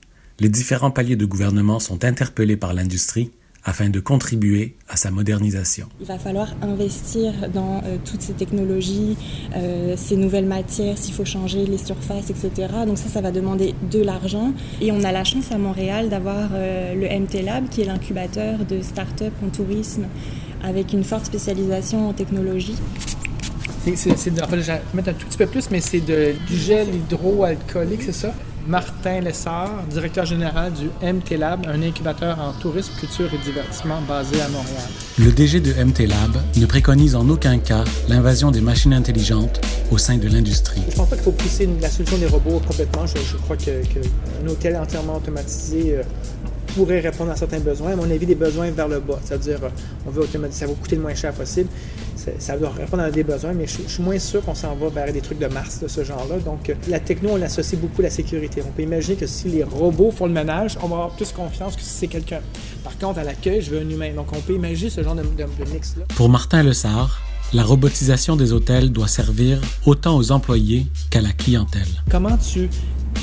les 0.40 0.48
différents 0.48 0.90
paliers 0.90 1.16
de 1.16 1.26
gouvernement 1.26 1.80
sont 1.80 2.04
interpellés 2.04 2.56
par 2.56 2.74
l'industrie 2.74 3.30
afin 3.66 3.90
de 3.90 4.00
contribuer 4.00 4.76
à 4.88 4.96
sa 4.96 5.10
modernisation. 5.10 5.88
Il 6.00 6.06
va 6.06 6.18
falloir 6.18 6.54
investir 6.62 7.50
dans 7.52 7.82
euh, 7.84 7.96
toutes 8.04 8.22
ces 8.22 8.32
technologies, 8.32 9.16
euh, 9.54 9.94
ces 9.96 10.16
nouvelles 10.16 10.46
matières, 10.46 10.96
s'il 10.96 11.12
faut 11.12 11.24
changer 11.24 11.66
les 11.66 11.78
surfaces, 11.78 12.30
etc. 12.30 12.50
Donc 12.86 12.96
ça, 12.96 13.08
ça 13.08 13.20
va 13.20 13.32
demander 13.32 13.74
de 13.90 14.00
l'argent. 14.00 14.54
Et 14.80 14.92
on 14.92 15.02
a 15.04 15.12
la 15.12 15.24
chance 15.24 15.52
à 15.52 15.58
Montréal 15.58 16.08
d'avoir 16.08 16.50
le 16.52 17.06
MT 17.06 17.42
Lab, 17.44 17.68
qui 17.68 17.82
est 17.82 17.84
l'incubateur 17.84 18.64
de 18.64 18.80
start-up 18.80 19.32
en 19.44 19.48
tourisme 19.48 20.06
avec 20.62 20.92
une 20.92 21.04
forte 21.04 21.26
spécialisation 21.26 22.08
en 22.08 22.12
technologie. 22.12 22.76
C'est, 23.94 24.30
de, 24.34 24.40
je 24.40 24.72
vais 24.72 24.80
mettre 24.94 25.10
un 25.10 25.12
tout 25.12 25.26
petit 25.26 25.38
peu 25.38 25.46
plus, 25.46 25.70
mais 25.70 25.80
c'est 25.80 26.00
de, 26.00 26.34
du 26.48 26.56
gel 26.56 26.88
hydroalcoolique, 26.92 28.02
c'est 28.02 28.12
ça? 28.12 28.34
Martin 28.68 29.20
Lessard, 29.20 29.84
directeur 29.88 30.24
général 30.24 30.72
du 30.72 30.86
MT 31.00 31.38
Lab, 31.38 31.66
un 31.68 31.82
incubateur 31.82 32.40
en 32.40 32.52
tourisme, 32.52 32.92
culture 32.98 33.32
et 33.32 33.38
divertissement 33.38 34.00
basé 34.08 34.40
à 34.40 34.48
Montréal. 34.48 34.88
Le 35.18 35.30
DG 35.30 35.60
de 35.60 35.72
MT 35.72 36.08
Lab 36.08 36.36
ne 36.56 36.66
préconise 36.66 37.14
en 37.14 37.28
aucun 37.28 37.58
cas 37.58 37.84
l'invasion 38.08 38.50
des 38.50 38.60
machines 38.60 38.92
intelligentes 38.92 39.60
au 39.92 39.98
sein 39.98 40.18
de 40.18 40.26
l'industrie. 40.28 40.82
Je 40.88 40.92
ne 40.92 40.96
pense 40.96 41.08
pas 41.08 41.14
qu'il 41.14 41.24
faut 41.24 41.32
pousser 41.32 41.68
la 41.80 41.88
solution 41.88 42.18
des 42.18 42.26
robots 42.26 42.60
complètement. 42.66 43.06
Je, 43.06 43.36
crois 43.36 43.56
qu'un 43.56 43.82
que 43.82 44.48
hôtel 44.50 44.76
entièrement 44.76 45.16
automatisé 45.16 45.98
euh, 45.98 46.02
pourrait 46.74 47.00
répondre 47.00 47.30
à 47.30 47.36
certains 47.36 47.60
besoins. 47.60 47.92
À 47.92 47.96
mon 47.96 48.10
avis, 48.10 48.26
des 48.26 48.34
besoins 48.34 48.70
vers 48.70 48.88
le 48.88 48.98
bas. 48.98 49.20
C'est-à-dire, 49.24 49.60
euh, 49.62 49.68
on 50.06 50.10
veut 50.10 50.22
automatiser, 50.22 50.60
ça 50.60 50.66
va 50.66 50.74
coûter 50.74 50.96
le 50.96 51.02
moins 51.02 51.14
cher 51.14 51.32
possible. 51.32 51.68
Ça 52.38 52.56
doit 52.56 52.70
répondre 52.70 53.02
à 53.02 53.10
des 53.10 53.22
besoins, 53.22 53.52
mais 53.52 53.66
je, 53.66 53.88
suis 53.88 54.02
moins 54.02 54.18
sûr 54.18 54.44
qu'on 54.44 54.54
s'en 54.54 54.74
va 54.74 54.88
vers 54.88 55.12
des 55.12 55.20
trucs 55.20 55.38
de 55.38 55.46
Mars 55.46 55.80
de 55.80 55.88
ce 55.88 56.04
genre-là. 56.04 56.38
Donc, 56.38 56.70
euh, 56.70 56.74
la 56.88 57.00
techno, 57.00 57.30
on 57.32 57.42
associe 57.42 57.80
beaucoup 57.80 58.00
à 58.00 58.04
la 58.04 58.10
sécurité. 58.10 58.62
On 58.66 58.70
peut 58.70 58.82
imaginer 58.82 59.16
que 59.16 59.26
si 59.26 59.48
les 59.48 59.62
robots 59.62 60.10
font 60.10 60.26
le 60.26 60.32
ménage, 60.32 60.78
on 60.82 60.88
va 60.88 60.96
avoir 60.96 61.10
plus 61.10 61.32
confiance 61.32 61.76
que 61.76 61.82
si 61.82 61.90
c'est 61.90 62.06
quelqu'un. 62.08 62.40
Par 62.84 62.96
contre, 62.98 63.18
à 63.18 63.24
l'accueil, 63.24 63.60
je 63.60 63.70
veux 63.70 63.80
un 63.80 63.88
humain. 63.88 64.12
Donc, 64.14 64.28
on 64.32 64.40
peut 64.40 64.54
imaginer 64.54 64.90
ce 64.90 65.02
genre 65.02 65.14
de, 65.14 65.22
de 65.22 65.70
mix-là. 65.72 66.04
Pour 66.14 66.28
Martin 66.28 66.62
Lessard, 66.62 67.20
la 67.52 67.62
robotisation 67.62 68.36
des 68.36 68.52
hôtels 68.52 68.90
doit 68.90 69.08
servir 69.08 69.60
autant 69.84 70.16
aux 70.16 70.32
employés 70.32 70.86
qu'à 71.10 71.20
la 71.20 71.32
clientèle. 71.32 71.86
Comment 72.10 72.36
tu 72.36 72.68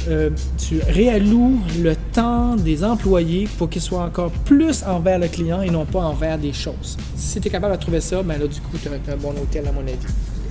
euh, 0.07 0.29
tu 0.57 0.79
réalloues 0.79 1.59
le 1.81 1.95
temps 2.13 2.55
des 2.55 2.83
employés 2.83 3.47
pour 3.57 3.69
qu'ils 3.69 3.81
soient 3.81 4.03
encore 4.03 4.31
plus 4.31 4.83
envers 4.83 5.19
le 5.19 5.27
client 5.27 5.61
et 5.61 5.69
non 5.69 5.85
pas 5.85 6.01
envers 6.01 6.37
des 6.37 6.53
choses. 6.53 6.97
Si 7.15 7.39
tu 7.39 7.47
es 7.47 7.51
capable 7.51 7.75
de 7.75 7.81
trouver 7.81 8.01
ça, 8.01 8.21
ben 8.23 8.39
là, 8.39 8.47
du 8.47 8.59
coup, 8.61 8.77
tu 8.81 8.89
as 8.89 9.13
un 9.13 9.17
bon 9.17 9.31
hôtel, 9.31 9.67
à 9.67 9.71
mon 9.71 9.81
avis. 9.81 9.97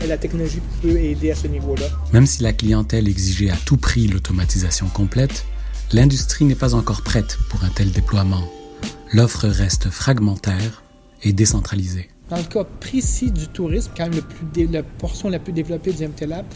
Et 0.02 0.06
la 0.06 0.16
technologie 0.16 0.60
peut 0.80 0.96
aider 0.96 1.30
à 1.30 1.34
ce 1.34 1.46
niveau-là. 1.46 1.86
Même 2.12 2.26
si 2.26 2.42
la 2.42 2.52
clientèle 2.52 3.08
exigeait 3.08 3.50
à 3.50 3.56
tout 3.64 3.76
prix 3.76 4.08
l'automatisation 4.08 4.86
complète, 4.88 5.44
l'industrie 5.92 6.44
n'est 6.44 6.54
pas 6.54 6.74
encore 6.74 7.02
prête 7.02 7.38
pour 7.50 7.62
un 7.64 7.68
tel 7.68 7.92
déploiement. 7.92 8.42
L'offre 9.12 9.46
reste 9.46 9.90
fragmentaire 9.90 10.82
et 11.22 11.32
décentralisée. 11.32 12.08
Dans 12.32 12.38
le 12.38 12.44
cas 12.44 12.64
précis 12.80 13.30
du 13.30 13.46
tourisme, 13.46 13.90
quand 13.94 14.04
même 14.04 14.14
le 14.14 14.22
plus 14.22 14.66
la 14.72 14.82
portion 14.82 15.28
la 15.28 15.38
plus 15.38 15.52
développée 15.52 15.92
du 15.92 16.08
MTLab, 16.08 16.46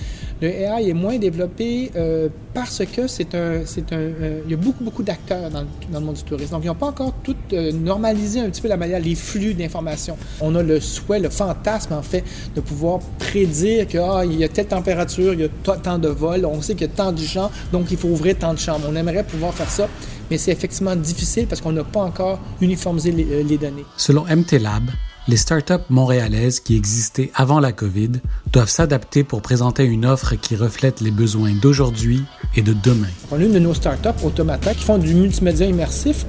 le 0.40 0.48
AI 0.48 0.88
est 0.88 0.94
moins 0.94 1.18
développé 1.18 1.90
euh, 1.96 2.30
parce 2.54 2.82
que 2.86 3.06
c'est 3.06 3.34
un, 3.34 3.60
c'est 3.66 3.92
un, 3.92 3.98
euh, 3.98 4.40
il 4.46 4.52
y 4.52 4.54
a 4.54 4.56
beaucoup 4.56 4.82
beaucoup 4.82 5.02
d'acteurs 5.02 5.50
dans, 5.50 5.66
le 5.92 6.00
monde 6.00 6.14
du 6.14 6.22
tourisme. 6.22 6.52
Donc 6.52 6.64
ils 6.64 6.68
n'ont 6.68 6.74
pas 6.76 6.86
encore 6.86 7.12
tout 7.22 7.36
euh, 7.52 7.72
normalisé 7.72 8.40
un 8.40 8.48
petit 8.48 8.62
peu 8.62 8.68
la 8.68 8.78
manière, 8.78 9.00
les 9.00 9.14
flux 9.14 9.52
d'informations. 9.52 10.16
On 10.40 10.54
a 10.54 10.62
le 10.62 10.80
souhait, 10.80 11.20
le 11.20 11.28
fantasme 11.28 11.92
en 11.92 12.00
fait, 12.00 12.24
de 12.54 12.62
pouvoir 12.62 13.00
prédire 13.18 13.86
qu'il 13.86 14.00
ah, 14.00 14.24
y 14.24 14.44
a 14.44 14.48
telle 14.48 14.68
température, 14.68 15.34
il 15.34 15.40
y 15.40 15.44
a 15.44 15.76
tant 15.76 15.98
de 15.98 16.08
vols, 16.08 16.46
on 16.46 16.62
sait 16.62 16.72
qu'il 16.72 16.86
y 16.86 16.90
a 16.90 16.94
tant 16.94 17.12
de 17.12 17.20
gens, 17.20 17.50
donc 17.70 17.90
il 17.90 17.98
faut 17.98 18.08
ouvrir 18.08 18.38
tant 18.38 18.54
de 18.54 18.58
chambres. 18.58 18.86
On 18.88 18.96
aimerait 18.96 19.24
pouvoir 19.24 19.52
faire 19.52 19.68
ça 19.68 19.88
mais 20.30 20.38
c'est 20.38 20.50
effectivement 20.50 20.96
difficile 20.96 21.46
parce 21.46 21.60
qu'on 21.60 21.72
n'a 21.72 21.84
pas 21.84 22.00
encore 22.00 22.40
uniformisé 22.60 23.12
les, 23.12 23.44
les 23.44 23.58
données. 23.58 23.84
Selon 23.96 24.24
MTLab, 24.24 24.90
les 25.28 25.36
startups 25.36 25.84
montréalaises 25.90 26.60
qui 26.60 26.76
existaient 26.76 27.30
avant 27.34 27.58
la 27.58 27.72
COVID 27.72 28.12
doivent 28.52 28.68
s'adapter 28.68 29.24
pour 29.24 29.42
présenter 29.42 29.84
une 29.84 30.06
offre 30.06 30.36
qui 30.36 30.54
reflète 30.54 31.00
les 31.00 31.10
besoins 31.10 31.52
d'aujourd'hui 31.60 32.22
et 32.54 32.62
de 32.62 32.72
demain. 32.72 33.08
On 33.32 33.40
a 33.40 33.42
une 33.42 33.52
de 33.52 33.58
nos 33.58 33.74
startups, 33.74 34.24
Automata, 34.24 34.72
qui 34.72 34.84
font 34.84 34.98
du 34.98 35.14
multimédia 35.14 35.66
immersif 35.66 36.26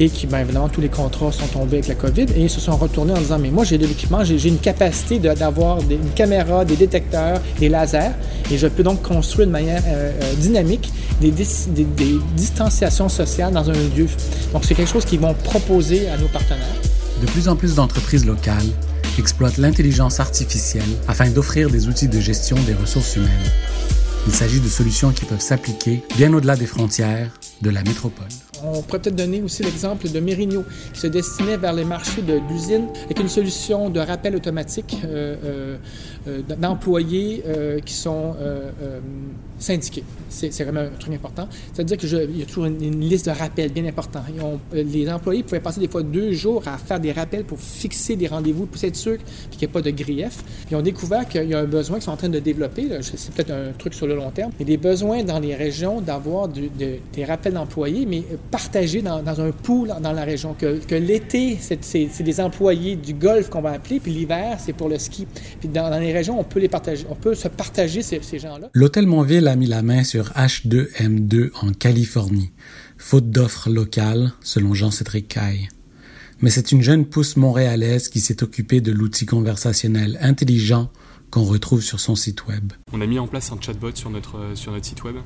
et 0.00 0.08
qui, 0.08 0.26
bien 0.26 0.40
évidemment, 0.40 0.68
tous 0.68 0.80
les 0.80 0.88
contrats 0.88 1.30
sont 1.30 1.46
tombés 1.46 1.78
avec 1.78 1.88
la 1.88 1.94
COVID 1.94 2.26
et 2.34 2.42
ils 2.42 2.50
se 2.50 2.60
sont 2.60 2.76
retournés 2.76 3.12
en 3.12 3.18
disant, 3.18 3.38
mais 3.38 3.50
moi, 3.50 3.64
j'ai 3.64 3.78
de 3.78 3.86
l'équipement, 3.86 4.24
j'ai 4.24 4.48
une 4.48 4.58
capacité 4.58 5.18
d'avoir 5.18 5.78
une 5.88 6.10
caméra, 6.16 6.64
des 6.64 6.76
détecteurs, 6.76 7.40
des 7.60 7.68
lasers 7.68 8.12
et 8.50 8.58
je 8.58 8.66
peux 8.66 8.82
donc 8.82 9.02
construire 9.02 9.46
de 9.46 9.52
manière 9.52 9.82
euh, 9.86 10.10
euh, 10.22 10.34
dynamique 10.34 10.92
des, 11.20 11.30
des, 11.30 11.84
des 11.84 12.18
distanciations 12.34 13.08
sociales 13.08 13.52
dans 13.52 13.70
un 13.70 13.74
lieu. 13.74 14.06
Donc, 14.52 14.64
c'est 14.64 14.74
quelque 14.74 14.90
chose 14.90 15.04
qu'ils 15.04 15.20
vont 15.20 15.34
proposer 15.34 16.08
à 16.08 16.16
nos 16.16 16.28
partenaires 16.28 16.89
de 17.20 17.26
plus 17.26 17.48
en 17.48 17.56
plus 17.56 17.74
d'entreprises 17.74 18.24
locales 18.24 18.70
exploitent 19.18 19.58
l'intelligence 19.58 20.18
artificielle 20.18 20.88
afin 21.06 21.28
d'offrir 21.30 21.70
des 21.70 21.88
outils 21.88 22.08
de 22.08 22.20
gestion 22.20 22.56
des 22.66 22.74
ressources 22.74 23.16
humaines. 23.16 23.50
Il 24.26 24.32
s'agit 24.32 24.60
de 24.60 24.68
solutions 24.68 25.12
qui 25.12 25.24
peuvent 25.24 25.40
s'appliquer 25.40 26.02
bien 26.16 26.32
au-delà 26.32 26.56
des 26.56 26.66
frontières 26.66 27.30
de 27.62 27.70
la 27.70 27.82
métropole. 27.82 28.28
On 28.64 28.82
pourrait 28.82 28.98
peut-être 28.98 29.16
donner 29.16 29.42
aussi 29.42 29.62
l'exemple 29.62 30.08
de 30.08 30.20
Mérigno, 30.20 30.64
qui 30.92 31.00
se 31.00 31.06
destinait 31.06 31.56
vers 31.56 31.72
les 31.72 31.84
marchés 31.84 32.22
de 32.22 32.40
l'usine 32.50 32.88
avec 33.04 33.20
une 33.20 33.28
solution 33.28 33.90
de 33.90 34.00
rappel 34.00 34.36
automatique 34.36 34.96
euh, 35.04 35.36
euh, 35.44 35.76
euh, 36.28 36.42
d'employés 36.58 37.42
qui 37.84 37.94
sont 37.94 38.34
syndiqués. 39.58 40.04
C'est 40.28 40.64
vraiment 40.64 40.80
un 40.80 40.98
truc 40.98 41.14
important. 41.14 41.48
C'est-à-dire 41.72 41.96
qu'il 41.96 42.38
y 42.38 42.42
a 42.42 42.46
toujours 42.46 42.66
une, 42.66 43.00
liste 43.00 43.26
de 43.26 43.30
rappels 43.30 43.72
bien 43.72 43.84
importants. 43.86 44.22
les 44.72 45.10
employés 45.10 45.42
pouvaient 45.42 45.60
passer 45.60 45.80
des 45.80 45.88
fois 45.88 46.02
deux 46.02 46.32
jours 46.32 46.62
à 46.66 46.76
faire 46.78 47.00
des 47.00 47.12
rappels 47.12 47.44
pour 47.44 47.58
fixer 47.58 48.16
des 48.16 48.26
rendez-vous, 48.26 48.66
pour 48.66 48.82
être 48.82 48.96
sûr 48.96 49.16
qu'il 49.50 49.58
n'y 49.58 49.64
ait 49.64 49.68
pas 49.68 49.82
de 49.82 49.90
grief. 49.90 50.42
Ils 50.70 50.76
ont 50.76 50.82
découvert 50.82 51.28
qu'il 51.28 51.44
y 51.44 51.54
a 51.54 51.60
un 51.60 51.64
besoin 51.64 51.96
qu'ils 51.96 52.04
sont 52.04 52.12
en 52.12 52.16
train 52.16 52.28
de 52.28 52.38
développer. 52.38 52.88
C'est 53.02 53.32
peut-être 53.32 53.50
un 53.50 53.72
truc 53.76 53.94
sur 53.94 54.06
le 54.06 54.14
long 54.14 54.30
terme. 54.30 54.52
A 54.60 54.64
des 54.64 54.76
besoins 54.76 55.22
dans 55.24 55.38
les 55.38 55.54
régions 55.54 56.00
d'avoir 56.00 56.48
des 56.48 57.24
rappels 57.24 57.54
d'employés, 57.54 58.06
mais 58.06 58.22
partagés 58.50 59.02
dans, 59.02 59.40
un 59.40 59.50
pool 59.52 59.92
dans 60.00 60.12
la 60.12 60.24
région. 60.24 60.54
Que, 60.54 60.94
l'été, 60.94 61.58
c'est 61.60 62.22
des 62.22 62.40
employés 62.40 62.96
du 62.96 63.14
golf 63.14 63.48
qu'on 63.48 63.62
va 63.62 63.72
appeler, 63.72 64.00
puis 64.00 64.12
l'hiver, 64.12 64.58
c'est 64.64 64.72
pour 64.72 64.88
le 64.88 64.98
ski. 64.98 65.26
Puis 65.60 65.68
dans, 65.68 65.98
les 65.98 66.12
régions, 66.12 66.38
on 66.38 66.44
peut 66.44 66.60
les 66.60 66.68
partager, 66.68 67.06
on 67.08 67.14
peut 67.14 67.34
se 67.34 67.48
partager 67.48 68.02
ces, 68.02 68.20
ces 68.22 68.38
gens-là. 68.38 68.70
L'hôtel 68.74 69.06
Montville 69.06 69.48
a 69.48 69.56
mis 69.56 69.66
la 69.66 69.82
main 69.82 70.04
sur 70.04 70.30
H2M2 70.32 71.50
en 71.62 71.72
Californie, 71.72 72.52
faute 72.98 73.30
d'offres 73.30 73.70
locales, 73.70 74.32
selon 74.40 74.74
Jean-Cédric 74.74 75.28
Caille. 75.28 75.68
Mais 76.40 76.50
c'est 76.50 76.72
une 76.72 76.80
jeune 76.80 77.04
pousse 77.04 77.36
montréalaise 77.36 78.08
qui 78.08 78.20
s'est 78.20 78.42
occupée 78.42 78.80
de 78.80 78.92
l'outil 78.92 79.26
conversationnel 79.26 80.18
intelligent 80.22 80.90
qu'on 81.30 81.44
retrouve 81.44 81.82
sur 81.82 82.00
son 82.00 82.16
site 82.16 82.46
web. 82.46 82.72
On 82.92 83.00
a 83.00 83.06
mis 83.06 83.18
en 83.18 83.26
place 83.26 83.52
un 83.52 83.60
chatbot 83.60 83.94
sur 83.94 84.10
notre, 84.10 84.52
sur 84.54 84.72
notre 84.72 84.86
site 84.86 85.04
web. 85.04 85.16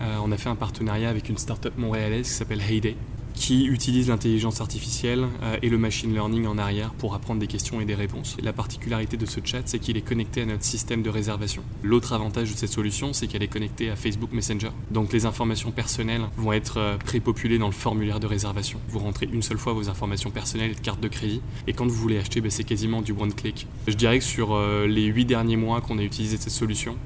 Euh, 0.00 0.16
on 0.22 0.32
a 0.32 0.36
fait 0.36 0.48
un 0.48 0.56
partenariat 0.56 1.08
avec 1.08 1.28
une 1.28 1.38
start-up 1.38 1.74
montréalaise 1.76 2.28
qui 2.28 2.34
s'appelle 2.34 2.60
Heyday 2.60 2.96
qui 3.38 3.66
utilise 3.66 4.08
l'intelligence 4.08 4.60
artificielle 4.60 5.26
euh, 5.42 5.56
et 5.62 5.68
le 5.68 5.78
machine 5.78 6.12
learning 6.12 6.46
en 6.46 6.58
arrière 6.58 6.90
pour 6.94 7.14
apprendre 7.14 7.40
des 7.40 7.46
questions 7.46 7.80
et 7.80 7.84
des 7.84 7.94
réponses. 7.94 8.36
La 8.42 8.52
particularité 8.52 9.16
de 9.16 9.26
ce 9.26 9.40
chat, 9.42 9.62
c'est 9.64 9.78
qu'il 9.78 9.96
est 9.96 10.02
connecté 10.02 10.42
à 10.42 10.46
notre 10.46 10.64
système 10.64 11.02
de 11.02 11.10
réservation. 11.10 11.62
L'autre 11.82 12.12
avantage 12.12 12.50
de 12.50 12.56
cette 12.56 12.72
solution, 12.72 13.12
c'est 13.12 13.28
qu'elle 13.28 13.44
est 13.44 13.48
connectée 13.48 13.90
à 13.90 13.96
Facebook 13.96 14.32
Messenger. 14.32 14.70
Donc 14.90 15.12
les 15.12 15.24
informations 15.24 15.70
personnelles 15.70 16.22
vont 16.36 16.52
être 16.52 16.78
euh, 16.78 16.96
prépopulées 16.98 17.58
dans 17.58 17.66
le 17.66 17.72
formulaire 17.72 18.18
de 18.18 18.26
réservation. 18.26 18.80
Vous 18.88 18.98
rentrez 18.98 19.28
une 19.32 19.42
seule 19.42 19.58
fois 19.58 19.72
vos 19.72 19.88
informations 19.88 20.30
personnelles 20.30 20.72
et 20.72 20.74
de 20.74 20.80
carte 20.80 21.00
de 21.00 21.08
crédit, 21.08 21.40
et 21.68 21.72
quand 21.72 21.86
vous 21.86 21.94
voulez 21.94 22.18
acheter, 22.18 22.40
ben, 22.40 22.50
c'est 22.50 22.64
quasiment 22.64 23.02
du 23.02 23.12
one 23.12 23.32
click. 23.32 23.68
Je 23.86 23.94
dirais 23.94 24.18
que 24.18 24.24
sur 24.24 24.58
les 24.86 25.04
huit 25.04 25.24
derniers 25.24 25.56
mois 25.56 25.80
qu'on 25.80 25.98
a 25.98 26.02
utilisé 26.02 26.36
cette 26.36 26.50
solution, 26.50 26.96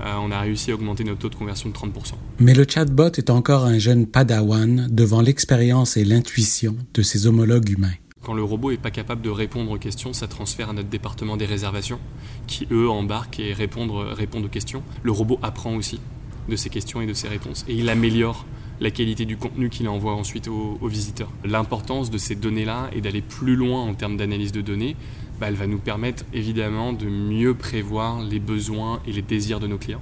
on 0.00 0.30
a 0.30 0.40
réussi 0.40 0.70
à 0.70 0.74
augmenter 0.74 1.04
notre 1.04 1.20
taux 1.20 1.28
de 1.28 1.34
conversion 1.34 1.68
de 1.68 1.74
30%. 1.74 2.14
Mais 2.40 2.54
le 2.54 2.66
chatbot 2.68 3.12
est 3.16 3.30
encore 3.30 3.64
un 3.64 3.78
jeune 3.78 4.06
padawan 4.06 4.88
devant 4.90 5.20
l'expérience 5.20 5.96
et 5.96 6.04
l'intuition 6.04 6.76
de 6.94 7.02
ses 7.02 7.26
homologues 7.26 7.70
humains. 7.70 7.94
Quand 8.22 8.34
le 8.34 8.42
robot 8.42 8.72
n'est 8.72 8.76
pas 8.76 8.90
capable 8.90 9.22
de 9.22 9.30
répondre 9.30 9.70
aux 9.70 9.78
questions, 9.78 10.12
ça 10.12 10.26
transfère 10.26 10.70
à 10.70 10.72
notre 10.72 10.88
département 10.88 11.36
des 11.36 11.46
réservations, 11.46 12.00
qui 12.48 12.66
eux 12.72 12.90
embarquent 12.90 13.38
et 13.38 13.52
répondent, 13.52 13.92
répondent 13.92 14.46
aux 14.46 14.48
questions. 14.48 14.82
Le 15.04 15.12
robot 15.12 15.38
apprend 15.42 15.76
aussi 15.76 16.00
de 16.48 16.56
ces 16.56 16.68
questions 16.68 17.00
et 17.00 17.06
de 17.06 17.12
ces 17.12 17.28
réponses, 17.28 17.64
et 17.68 17.74
il 17.74 17.88
améliore 17.88 18.44
la 18.80 18.90
qualité 18.90 19.24
du 19.24 19.36
contenu 19.36 19.70
qu'il 19.70 19.88
envoie 19.88 20.14
ensuite 20.14 20.48
aux, 20.48 20.78
visiteurs. 20.88 21.30
L'importance 21.44 22.10
de 22.10 22.18
ces 22.18 22.34
données-là 22.34 22.90
est 22.94 23.00
d'aller 23.00 23.22
plus 23.22 23.56
loin 23.56 23.82
en 23.82 23.94
termes 23.94 24.16
d'analyse 24.16 24.52
de 24.52 24.60
données. 24.60 24.96
Bah, 25.40 25.46
elle 25.48 25.54
va 25.54 25.66
nous 25.66 25.78
permettre 25.78 26.24
évidemment 26.32 26.92
de 26.92 27.06
mieux 27.06 27.54
prévoir 27.54 28.22
les 28.22 28.40
besoins 28.40 29.00
et 29.06 29.12
les 29.12 29.22
désirs 29.22 29.60
de 29.60 29.66
nos 29.66 29.76
clients. 29.76 30.00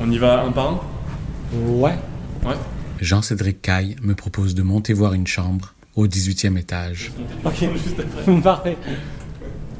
On 0.00 0.10
y 0.10 0.18
va 0.18 0.44
un 0.44 0.52
par 0.52 0.68
un? 0.70 0.80
Ouais. 1.66 1.96
Ouais. 2.44 2.54
Jean-Cédric 3.00 3.60
Caille 3.60 3.96
me 4.02 4.14
propose 4.14 4.54
de 4.54 4.62
monter 4.62 4.92
voir 4.92 5.14
une 5.14 5.26
chambre 5.26 5.74
au 5.96 6.06
18e 6.06 6.56
étage. 6.56 7.10
Ok, 7.44 7.64
parfait. 8.42 8.76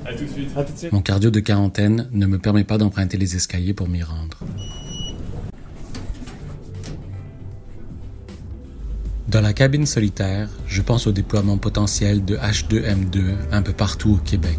À 0.05 0.15
tout 0.15 0.25
de 0.25 0.31
suite. 0.31 0.51
À 0.57 0.65
tout 0.65 0.73
de 0.73 0.79
suite. 0.79 0.93
Mon 0.93 1.03
cardio 1.03 1.31
de 1.31 1.41
quarantaine 1.41 2.09
ne 2.13 2.27
me 2.27 2.39
permet 2.39 2.65
pas 2.65 2.79
d'emprunter 2.79 3.19
les 3.19 3.37
escaliers 3.37 3.75
pour 3.75 3.89
m'y 3.89 4.03
rendre. 4.03 4.39
Dans 9.29 9.43
la 9.43 9.53
cabine 9.53 9.85
solitaire, 9.85 10.49
je 10.67 10.81
pense 10.81 11.07
au 11.07 11.13
déploiement 11.13 11.59
potentiel 11.59 12.25
de 12.25 12.39
H2M2 12.39 13.35
un 13.53 13.61
peu 13.61 13.75
partout 13.75 14.13
au 14.15 14.17
Québec. 14.17 14.59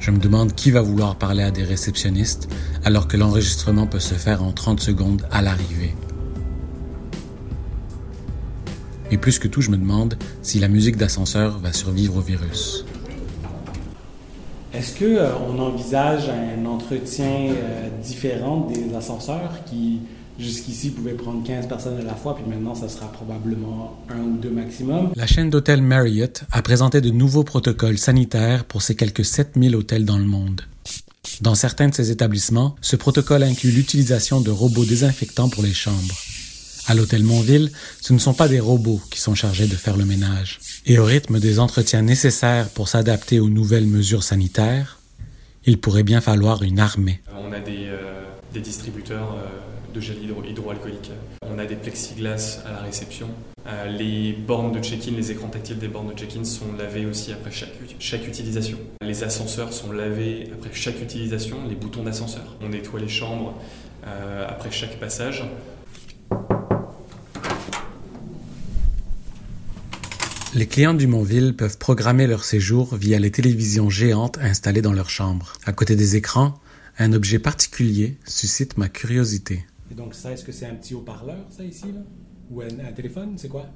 Je 0.00 0.10
me 0.10 0.18
demande 0.18 0.56
qui 0.56 0.72
va 0.72 0.82
vouloir 0.82 1.14
parler 1.14 1.44
à 1.44 1.52
des 1.52 1.62
réceptionnistes 1.62 2.48
alors 2.84 3.06
que 3.06 3.16
l'enregistrement 3.16 3.86
peut 3.86 4.00
se 4.00 4.14
faire 4.14 4.42
en 4.42 4.50
30 4.50 4.80
secondes 4.80 5.22
à 5.30 5.40
l'arrivée. 5.40 5.94
Et 9.12 9.18
plus 9.18 9.38
que 9.38 9.46
tout, 9.46 9.60
je 9.60 9.70
me 9.70 9.76
demande 9.76 10.18
si 10.42 10.58
la 10.58 10.66
musique 10.66 10.96
d'ascenseur 10.96 11.60
va 11.60 11.72
survivre 11.72 12.16
au 12.16 12.22
virus. 12.22 12.84
Est-ce 14.72 14.98
qu'on 14.98 15.54
on 15.54 15.60
envisage 15.60 16.28
un 16.28 16.66
entretien 16.66 17.52
euh, 17.52 17.88
différent 18.02 18.68
des 18.68 18.96
ascenseurs 18.96 19.64
qui 19.64 20.00
jusqu'ici 20.38 20.90
pouvaient 20.90 21.14
prendre 21.14 21.46
15 21.46 21.68
personnes 21.68 21.98
à 21.98 22.02
la 22.02 22.14
fois, 22.14 22.34
puis 22.34 22.44
maintenant 22.48 22.74
ça 22.74 22.88
sera 22.88 23.10
probablement 23.10 24.04
un 24.08 24.20
ou 24.20 24.36
deux 24.36 24.50
maximum. 24.50 25.10
La 25.16 25.26
chaîne 25.26 25.50
d'hôtels 25.50 25.82
Marriott 25.82 26.44
a 26.50 26.62
présenté 26.62 27.00
de 27.00 27.10
nouveaux 27.10 27.44
protocoles 27.44 27.98
sanitaires 27.98 28.64
pour 28.64 28.82
ses 28.82 28.96
quelques 28.96 29.24
7000 29.24 29.76
hôtels 29.76 30.04
dans 30.04 30.18
le 30.18 30.24
monde. 30.24 30.62
Dans 31.40 31.54
certains 31.54 31.88
de 31.88 31.94
ces 31.94 32.10
établissements, 32.10 32.76
ce 32.80 32.96
protocole 32.96 33.42
inclut 33.42 33.70
l'utilisation 33.70 34.40
de 34.40 34.50
robots 34.50 34.84
désinfectants 34.84 35.48
pour 35.48 35.62
les 35.62 35.72
chambres. 35.72 36.14
À 36.86 36.94
l'hôtel 36.94 37.22
Montville, 37.22 37.72
ce 38.02 38.12
ne 38.12 38.18
sont 38.18 38.34
pas 38.34 38.46
des 38.46 38.60
robots 38.60 39.00
qui 39.10 39.18
sont 39.18 39.34
chargés 39.34 39.66
de 39.66 39.74
faire 39.74 39.96
le 39.96 40.04
ménage. 40.04 40.60
Et 40.84 40.98
au 40.98 41.04
rythme 41.04 41.40
des 41.40 41.58
entretiens 41.58 42.02
nécessaires 42.02 42.68
pour 42.68 42.88
s'adapter 42.88 43.40
aux 43.40 43.48
nouvelles 43.48 43.86
mesures 43.86 44.22
sanitaires, 44.22 44.98
il 45.64 45.78
pourrait 45.78 46.02
bien 46.02 46.20
falloir 46.20 46.62
une 46.62 46.78
armée. 46.78 47.22
On 47.34 47.52
a 47.52 47.60
des, 47.60 47.86
euh, 47.86 48.33
des 48.54 48.60
distributeurs 48.60 49.34
euh, 49.34 49.92
de 49.92 50.00
gel 50.00 50.16
hydroalcoolique. 50.48 51.10
On 51.42 51.58
a 51.58 51.66
des 51.66 51.74
plexiglas 51.74 52.62
à 52.66 52.72
la 52.72 52.78
réception. 52.78 53.28
Euh, 53.66 53.86
les 53.86 54.32
bornes 54.32 54.72
de 54.72 54.82
check-in, 54.82 55.10
les 55.12 55.30
écrans 55.30 55.48
tactiles 55.48 55.78
des 55.78 55.88
bornes 55.88 56.12
de 56.12 56.18
check-in 56.18 56.44
sont 56.44 56.72
lavés 56.78 57.04
aussi 57.04 57.32
après 57.32 57.50
chaque, 57.50 57.74
chaque 57.98 58.26
utilisation. 58.26 58.78
Les 59.02 59.24
ascenseurs 59.24 59.72
sont 59.72 59.92
lavés 59.92 60.50
après 60.54 60.70
chaque 60.72 61.00
utilisation, 61.02 61.56
les 61.68 61.74
boutons 61.74 62.04
d'ascenseur. 62.04 62.56
On 62.62 62.68
nettoie 62.68 63.00
les 63.00 63.08
chambres 63.08 63.54
euh, 64.06 64.46
après 64.48 64.70
chaque 64.70 64.98
passage. 64.98 65.44
Les 70.54 70.66
clients 70.66 70.94
du 70.94 71.08
Montville 71.08 71.56
peuvent 71.56 71.78
programmer 71.78 72.28
leur 72.28 72.44
séjour 72.44 72.94
via 72.94 73.18
les 73.18 73.32
télévisions 73.32 73.90
géantes 73.90 74.38
installées 74.40 74.82
dans 74.82 74.92
leur 74.92 75.10
chambre. 75.10 75.54
À 75.66 75.72
côté 75.72 75.96
des 75.96 76.14
écrans, 76.14 76.54
un 76.98 77.12
objet 77.12 77.38
particulier 77.38 78.16
suscite 78.26 78.76
ma 78.78 78.88
curiosité. 78.88 79.64
Et 79.90 79.94
donc 79.94 80.14
ça, 80.14 80.32
est-ce 80.32 80.44
que 80.44 80.52
c'est 80.52 80.66
un 80.66 80.74
petit 80.74 80.94
haut-parleur, 80.94 81.44
ça, 81.50 81.64
ici, 81.64 81.86
là? 81.92 82.00
Ou 82.50 82.60
un, 82.60 82.92
téléphone, 82.92 83.34
c'est 83.36 83.48
quoi? 83.48 83.66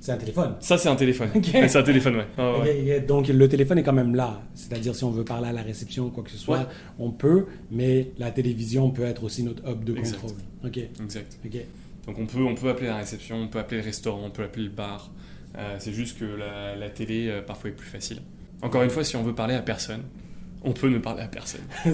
C'est 0.00 0.12
un 0.12 0.16
téléphone. 0.16 0.54
Ça, 0.60 0.76
c'est 0.76 0.88
un 0.88 0.96
téléphone. 0.96 1.30
C'est 1.42 1.76
un 1.76 1.82
téléphone, 1.82 2.16
ouais. 2.38 3.00
donc 3.00 3.28
le 3.28 3.48
téléphone 3.48 3.78
est 3.78 3.82
quand 3.82 3.92
même 3.92 4.14
là. 4.14 4.42
C'est-à-dire, 4.54 4.94
si 4.94 5.04
on 5.04 5.10
veut 5.10 5.24
parler 5.24 5.48
à 5.48 5.52
la 5.52 5.62
réception 5.62 6.06
ou 6.06 6.10
quoi 6.10 6.22
que 6.22 6.30
ce 6.30 6.36
soit, 6.36 6.68
on 6.98 7.10
peut, 7.10 7.46
mais 7.70 8.12
la 8.18 8.30
télévision 8.30 8.90
peut 8.90 9.04
être 9.04 9.24
aussi 9.24 9.42
notre 9.42 9.68
hub 9.68 9.84
de 9.84 9.94
contrôle. 9.94 10.32
Ok. 10.64 10.78
Exact. 11.02 11.38
Donc 12.06 12.18
on 12.18 12.26
peut, 12.26 12.44
on 12.44 12.54
peut 12.54 12.68
appeler 12.68 12.88
la 12.88 12.96
réception, 12.96 13.36
on 13.36 13.48
peut 13.48 13.58
appeler 13.58 13.80
le 13.80 13.86
restaurant, 13.86 14.22
on 14.24 14.30
peut 14.30 14.44
appeler 14.44 14.66
le 14.66 14.70
bar. 14.70 15.10
Euh, 15.56 15.76
c'est 15.78 15.92
juste 15.92 16.18
que 16.18 16.24
la, 16.24 16.90
télé, 16.90 17.28
euh, 17.28 17.42
parfois, 17.42 17.70
est 17.70 17.72
plus 17.72 17.88
facile. 17.88 18.18
Encore 18.62 18.82
une 18.82 18.90
fois, 18.90 19.02
si 19.02 19.16
on 19.16 19.22
veut 19.22 19.34
parler 19.34 19.54
à 19.54 19.62
personne, 19.62 20.02
on 20.66 20.72
peut 20.72 20.88
ne 20.88 20.98
parler 20.98 21.22
à 21.22 21.28
personne. 21.28 21.62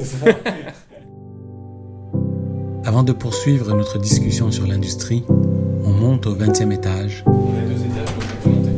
Avant 2.84 3.04
de 3.04 3.12
poursuivre 3.12 3.76
notre 3.76 3.98
discussion 3.98 4.50
sur 4.50 4.66
l'industrie, 4.66 5.22
on 5.28 5.90
monte 5.90 6.26
au 6.26 6.34
20e 6.34 6.72
étage. 6.72 7.22
On 7.26 7.54
a 7.54 7.60
deux 7.60 7.84
étages, 7.84 8.08
donc 8.08 8.24
on 8.24 8.42
peut 8.42 8.50
monter. 8.50 8.70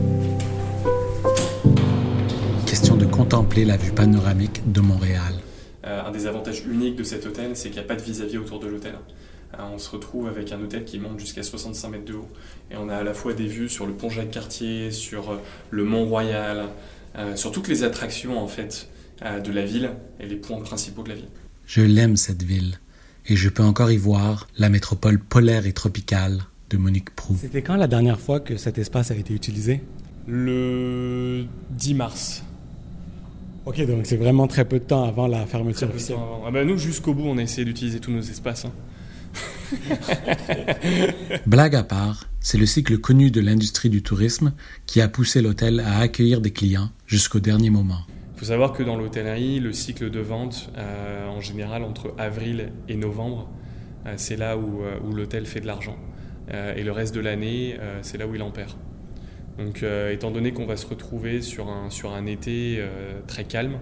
Question 2.67 2.97
de 2.97 3.07
contempler 3.07 3.65
la 3.65 3.77
vue 3.77 3.93
panoramique 3.93 4.71
de 4.71 4.81
Montréal. 4.81 5.35
Euh, 5.87 6.03
un 6.05 6.11
des 6.11 6.27
avantages 6.27 6.67
uniques 6.67 6.97
de 6.97 7.05
cet 7.05 7.25
hôtel, 7.25 7.53
c'est 7.55 7.71
qu'il 7.71 7.79
n'y 7.79 7.85
a 7.85 7.89
pas 7.89 7.97
de 7.97 8.03
vis-à-vis 8.03 8.39
autour 8.39 8.59
de 8.59 8.67
l'hôtel. 8.67 8.95
Euh, 9.55 9.59
on 9.73 9.79
se 9.79 9.91
retrouve 9.91 10.27
avec 10.27 10.51
un 10.53 10.61
hôtel 10.61 10.85
qui 10.85 10.99
monte 10.99 11.21
jusqu'à 11.21 11.45
65 11.45 11.89
mètres 11.89 12.05
de 12.05 12.15
haut. 12.15 12.29
Et 12.71 12.77
on 12.77 12.89
a 12.89 12.97
à 12.97 13.05
la 13.05 13.15
fois 13.15 13.33
des 13.33 13.47
vues 13.47 13.69
sur 13.69 13.87
le 13.87 13.93
pont 13.93 14.11
Jacques-Cartier, 14.11 14.91
sur 14.91 15.31
euh, 15.31 15.37
le 15.71 15.85
Mont 15.85 16.05
Royal, 16.07 16.67
sur 17.37 17.53
toutes 17.53 17.69
les 17.69 17.85
attractions 17.85 18.43
en 18.43 18.49
fait 18.49 18.89
de 19.23 19.53
la 19.53 19.65
ville 19.65 19.91
et 20.21 20.27
les 20.27 20.37
points 20.37 20.61
principaux 20.61 21.03
de 21.03 21.11
la 21.11 21.15
ville. 21.15 21.29
Je 21.67 21.81
l'aime 21.81 22.17
cette 22.17 22.43
ville 22.43 22.79
et 23.27 23.37
je 23.37 23.49
peux 23.49 23.63
encore 23.63 23.91
y 23.91 23.97
voir 23.97 24.49
la 24.59 24.69
métropole 24.69 25.19
polaire 25.19 25.67
et 25.67 25.73
tropicale 25.73 26.41
de 26.71 26.77
Monique 26.77 27.11
Prou. 27.15 27.37
C'était 27.41 27.63
quand 27.63 27.77
la 27.77 27.87
dernière 27.87 28.21
fois 28.21 28.41
que 28.41 28.57
cet 28.57 28.79
espace 28.79 29.11
a 29.11 29.15
été 29.15 29.33
utilisé? 29.35 29.81
Le 30.27 31.45
10 31.71 31.95
mars. 31.95 32.43
Ok, 33.67 33.87
donc 33.87 34.05
c'est 34.05 34.17
vraiment 34.17 34.47
très 34.47 34.67
peu 34.67 34.79
de 34.79 34.85
temps 34.85 35.05
avant 35.05 35.27
la 35.27 35.47
fermeture 35.47 35.89
officielle. 35.89 36.19
Ah 36.47 36.51
bah 36.51 36.65
nous, 36.65 36.77
jusqu'au 36.77 37.15
bout, 37.15 37.25
on 37.25 37.39
a 37.39 37.43
essayé 37.43 37.65
d'utiliser 37.65 37.99
tous 37.99 38.11
nos 38.11 38.21
espaces. 38.21 38.67
Hein. 38.67 38.73
Blague 41.47 41.75
à 41.75 41.83
part, 41.83 42.29
c'est 42.41 42.59
le 42.59 42.67
cycle 42.67 42.99
connu 42.99 43.31
de 43.31 43.41
l'industrie 43.41 43.89
du 43.89 44.03
tourisme 44.03 44.53
qui 44.87 45.01
a 45.01 45.09
poussé 45.09 45.41
l'hôtel 45.41 45.81
à 45.81 45.99
accueillir 46.01 46.43
des 46.43 46.53
clients 46.53 46.91
jusqu'au 47.07 47.41
dernier 47.41 47.71
moment. 47.71 48.01
Il 48.45 48.49
faut 48.49 48.53
savoir 48.53 48.75
que 48.75 48.83
dans 48.83 48.99
l'hôtellerie, 48.99 49.59
le 49.59 49.73
cycle 49.73 50.11
de 50.11 50.21
vente, 50.21 50.71
euh, 50.77 51.27
en 51.29 51.41
général 51.41 51.83
entre 51.83 52.15
avril 52.19 52.73
et 52.91 52.95
novembre, 52.95 53.49
euh, 54.05 54.13
c'est 54.19 54.37
là 54.37 54.59
où, 54.59 54.83
euh, 54.83 54.99
où 55.03 55.15
l'hôtel 55.15 55.47
fait 55.47 55.61
de 55.61 55.67
l'argent. 55.67 55.97
et 56.77 56.83
le 56.83 56.93
reste 56.93 57.15
de 57.15 57.21
l'année, 57.21 57.79
c'est 58.03 58.19
là 58.19 58.27
où 58.27 58.35
il 58.35 58.43
en 58.43 58.51
perd. 58.51 58.73
Donc, 59.57 59.83
étant 60.13 60.31
donné 60.31 60.53
qu'on 60.53 60.67
va 60.67 60.77
se 60.77 60.87
retrouver 60.87 61.41
sur 61.41 61.71
un, 61.71 61.89
sur 61.89 62.13
un 62.13 62.27
été 62.27 62.85
très 63.27 63.45
calme, 63.45 63.79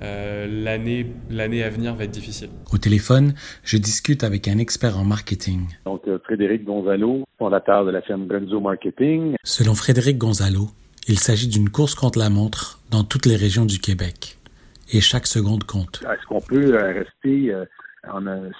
l'année, 0.00 1.12
l'année 1.28 1.64
à 1.64 1.68
venir 1.68 1.96
va 1.96 2.04
être 2.04 2.12
difficile. 2.12 2.50
Au 2.72 2.78
téléphone, 2.78 3.34
je 3.64 3.76
discute 3.76 4.22
avec 4.22 4.46
un 4.46 4.58
expert 4.58 4.96
en 4.96 5.04
marketing. 5.04 5.62
Donc, 5.84 6.02
Frédéric 6.22 6.62
Gonzalo, 6.62 7.24
fondateur 7.40 7.84
de 7.84 7.90
la 7.90 8.02
firme 8.02 8.28
Gonzo 8.28 8.60
Marketing. 8.60 9.34
Selon 9.42 9.74
Frédéric 9.74 10.16
Gonzalo, 10.16 10.68
il 11.10 11.18
s'agit 11.18 11.48
d'une 11.48 11.70
course 11.70 11.94
contre 11.94 12.18
la 12.18 12.30
montre 12.30 12.78
dans 12.90 13.04
toutes 13.04 13.26
les 13.26 13.36
régions 13.36 13.66
du 13.66 13.78
Québec. 13.78 14.38
Et 14.92 15.00
chaque 15.00 15.26
seconde 15.26 15.64
compte. 15.64 16.02
Est-ce 16.02 16.26
qu'on 16.26 16.40
peut 16.40 16.74
euh, 16.74 16.92
rester 16.92 17.52
euh, 17.52 17.64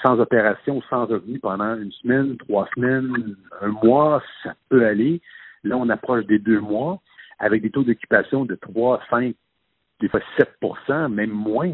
sans 0.03 0.19
opération, 0.21 0.83
sans 0.91 1.07
revenu 1.07 1.39
pendant 1.39 1.77
une 1.77 1.93
semaine, 1.93 2.37
trois 2.37 2.69
semaines, 2.75 3.37
un 3.61 3.69
mois, 3.69 4.23
ça 4.43 4.55
peut 4.69 4.85
aller. 4.87 5.21
Là, 5.65 5.77
on 5.77 5.89
approche 5.89 6.27
des 6.27 6.39
deux 6.39 6.61
mois 6.61 7.01
avec 7.39 7.63
des 7.63 7.71
taux 7.71 7.83
d'occupation 7.83 8.45
de 8.45 8.55
3, 8.55 9.01
5, 9.11 9.35
des 10.01 10.09
fois 10.09 10.21
7% 10.39 11.09
même 11.09 11.31
moins. 11.31 11.73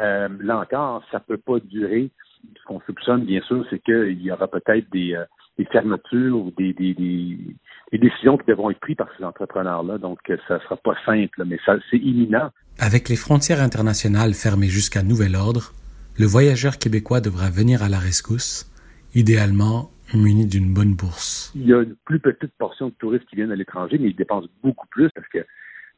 Euh, 0.00 0.28
là 0.40 0.58
encore, 0.58 1.04
ça 1.10 1.18
ne 1.18 1.24
peut 1.24 1.40
pas 1.40 1.60
durer. 1.60 2.10
Ce 2.58 2.64
qu'on 2.64 2.80
soupçonne, 2.80 3.24
bien 3.24 3.40
sûr, 3.42 3.64
c'est 3.70 3.78
qu'il 3.78 4.20
y 4.20 4.30
aura 4.30 4.48
peut-être 4.48 4.90
des, 4.90 5.14
euh, 5.14 5.24
des 5.58 5.64
fermetures 5.66 6.36
ou 6.36 6.52
des, 6.56 6.72
des, 6.72 6.94
des, 6.94 7.98
décisions 7.98 8.36
qui 8.36 8.46
devront 8.46 8.70
être 8.70 8.80
prises 8.80 8.96
par 8.96 9.08
ces 9.16 9.24
entrepreneurs-là. 9.24 9.98
Donc, 9.98 10.18
euh, 10.30 10.36
ça 10.48 10.54
ne 10.54 10.60
sera 10.60 10.76
pas 10.76 10.96
simple, 11.06 11.44
mais 11.46 11.58
ça, 11.64 11.76
c'est 11.90 11.98
imminent. 11.98 12.50
Avec 12.78 13.08
les 13.08 13.16
frontières 13.16 13.60
internationales 13.60 14.34
fermées 14.34 14.68
jusqu'à 14.68 15.02
nouvel 15.02 15.36
ordre, 15.36 15.72
le 16.18 16.26
voyageur 16.26 16.78
québécois 16.78 17.20
devra 17.20 17.50
venir 17.50 17.82
à 17.82 17.88
la 17.88 17.98
rescousse, 17.98 18.70
idéalement 19.14 19.90
muni 20.12 20.46
d'une 20.46 20.72
bonne 20.72 20.94
bourse. 20.94 21.52
Il 21.54 21.66
y 21.66 21.72
a 21.72 21.82
une 21.82 21.96
plus 22.04 22.20
petite 22.20 22.52
portion 22.58 22.88
de 22.88 22.94
touristes 22.94 23.26
qui 23.26 23.36
viennent 23.36 23.52
à 23.52 23.56
l'étranger, 23.56 23.98
mais 23.98 24.08
ils 24.08 24.16
dépensent 24.16 24.48
beaucoup 24.62 24.86
plus 24.88 25.08
parce 25.14 25.26
que 25.28 25.44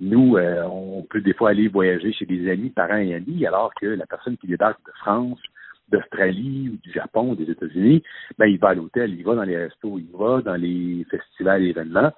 nous, 0.00 0.36
euh, 0.36 0.62
on 0.64 1.02
peut 1.08 1.20
des 1.20 1.32
fois 1.32 1.50
aller 1.50 1.68
voyager 1.68 2.12
chez 2.12 2.26
des 2.26 2.50
amis, 2.50 2.70
parents 2.70 2.98
et 2.98 3.14
amis, 3.14 3.46
alors 3.46 3.72
que 3.80 3.86
la 3.86 4.06
personne 4.06 4.36
qui 4.36 4.46
débarque 4.46 4.84
de 4.86 4.92
France, 5.00 5.38
d'Australie 5.88 6.70
ou 6.72 6.76
du 6.78 6.92
Japon, 6.92 7.34
des 7.34 7.50
États-Unis, 7.50 8.02
ben, 8.38 8.46
il 8.46 8.58
va 8.58 8.68
à 8.68 8.74
l'hôtel, 8.74 9.14
il 9.14 9.24
va 9.24 9.34
dans 9.34 9.44
les 9.44 9.56
restos, 9.56 9.98
il 9.98 10.08
va 10.16 10.42
dans 10.42 10.56
les 10.56 11.06
festivals 11.10 11.64
et 11.64 11.70
événements. 11.70 12.12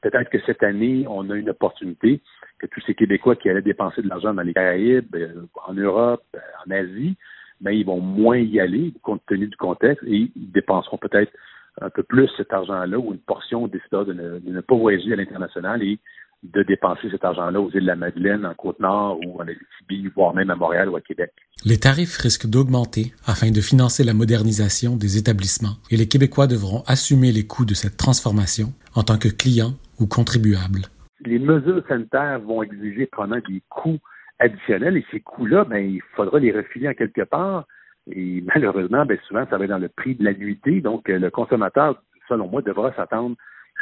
Peut-être 0.00 0.30
que 0.30 0.38
cette 0.46 0.62
année, 0.62 1.04
on 1.08 1.28
a 1.30 1.36
une 1.36 1.50
opportunité 1.50 2.20
que 2.58 2.66
tous 2.66 2.80
ces 2.86 2.94
Québécois 2.94 3.36
qui 3.36 3.48
allaient 3.48 3.62
dépenser 3.62 4.02
de 4.02 4.08
l'argent 4.08 4.34
dans 4.34 4.42
les 4.42 4.54
Caraïbes, 4.54 5.14
euh, 5.14 5.46
en 5.66 5.74
Europe, 5.74 6.24
euh, 6.34 6.40
en 6.66 6.70
Asie, 6.70 7.16
ben, 7.60 7.72
ils 7.72 7.84
vont 7.84 8.00
moins 8.00 8.38
y 8.38 8.60
aller 8.60 8.92
compte 9.02 9.22
tenu 9.26 9.48
du 9.48 9.56
contexte 9.56 10.04
et 10.06 10.30
ils 10.34 10.52
dépenseront 10.52 10.98
peut-être 10.98 11.32
un 11.80 11.90
peu 11.90 12.02
plus 12.02 12.28
cet 12.36 12.52
argent-là 12.52 12.98
ou 12.98 13.12
une 13.12 13.20
portion 13.20 13.66
décidera 13.68 14.04
de 14.04 14.12
ne, 14.12 14.38
de 14.38 14.50
ne 14.50 14.60
pas 14.60 14.74
voyager 14.74 15.12
à 15.12 15.16
l'international 15.16 15.82
et 15.82 15.98
de 16.42 16.62
dépenser 16.62 17.10
cet 17.10 17.24
argent-là 17.24 17.60
aux 17.60 17.70
îles 17.70 17.82
de 17.82 17.86
la 17.86 17.96
Madeleine, 17.96 18.46
en 18.46 18.54
Côte-Nord 18.54 19.18
ou 19.26 19.40
en 19.40 19.42
Abitibi, 19.42 20.08
voire 20.14 20.34
même 20.34 20.50
à 20.50 20.54
Montréal 20.54 20.88
ou 20.88 20.96
à 20.96 21.00
Québec. 21.00 21.32
Les 21.64 21.78
tarifs 21.78 22.16
risquent 22.16 22.48
d'augmenter 22.48 23.12
afin 23.26 23.50
de 23.50 23.60
financer 23.60 24.04
la 24.04 24.14
modernisation 24.14 24.96
des 24.96 25.18
établissements 25.18 25.76
et 25.90 25.96
les 25.96 26.06
Québécois 26.06 26.46
devront 26.46 26.84
assumer 26.86 27.32
les 27.32 27.46
coûts 27.46 27.64
de 27.64 27.74
cette 27.74 27.96
transformation 27.96 28.68
en 28.94 29.02
tant 29.02 29.18
que 29.18 29.28
clients 29.28 29.74
ou 29.98 30.06
contribuables. 30.06 30.86
Les 31.24 31.40
mesures 31.40 31.82
sanitaires 31.88 32.40
vont 32.40 32.62
exiger 32.62 33.06
probablement 33.06 33.42
des 33.48 33.62
coûts 33.68 33.98
additionnels 34.38 34.96
et 34.96 35.04
ces 35.10 35.20
coûts-là, 35.20 35.64
ben, 35.64 35.78
il 35.78 36.02
faudra 36.14 36.38
les 36.38 36.52
refiler 36.52 36.88
en 36.88 36.94
quelque 36.94 37.22
part. 37.22 37.66
Et 38.10 38.42
malheureusement, 38.54 39.04
ben, 39.04 39.18
souvent, 39.26 39.44
ça 39.50 39.58
va 39.58 39.64
être 39.64 39.70
dans 39.70 39.78
le 39.78 39.88
prix 39.88 40.14
de 40.14 40.24
la 40.24 40.32
nuitée. 40.32 40.80
Donc, 40.80 41.08
le 41.08 41.30
consommateur, 41.30 42.00
selon 42.28 42.48
moi, 42.48 42.62
devra 42.62 42.94
s'attendre 42.94 43.34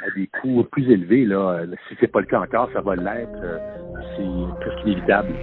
à 0.04 0.10
des 0.14 0.28
coûts 0.40 0.64
plus 0.70 0.90
élevés. 0.90 1.24
Là. 1.24 1.60
Si 1.88 1.96
c'est 2.00 2.06
pas 2.06 2.20
le 2.20 2.26
cas 2.26 2.40
encore, 2.40 2.68
ça 2.72 2.80
va 2.80 2.96
l'être. 2.96 3.40
Euh, 3.42 3.58
c'est 4.16 4.60
presque 4.60 4.86
inévitable. 4.86 5.34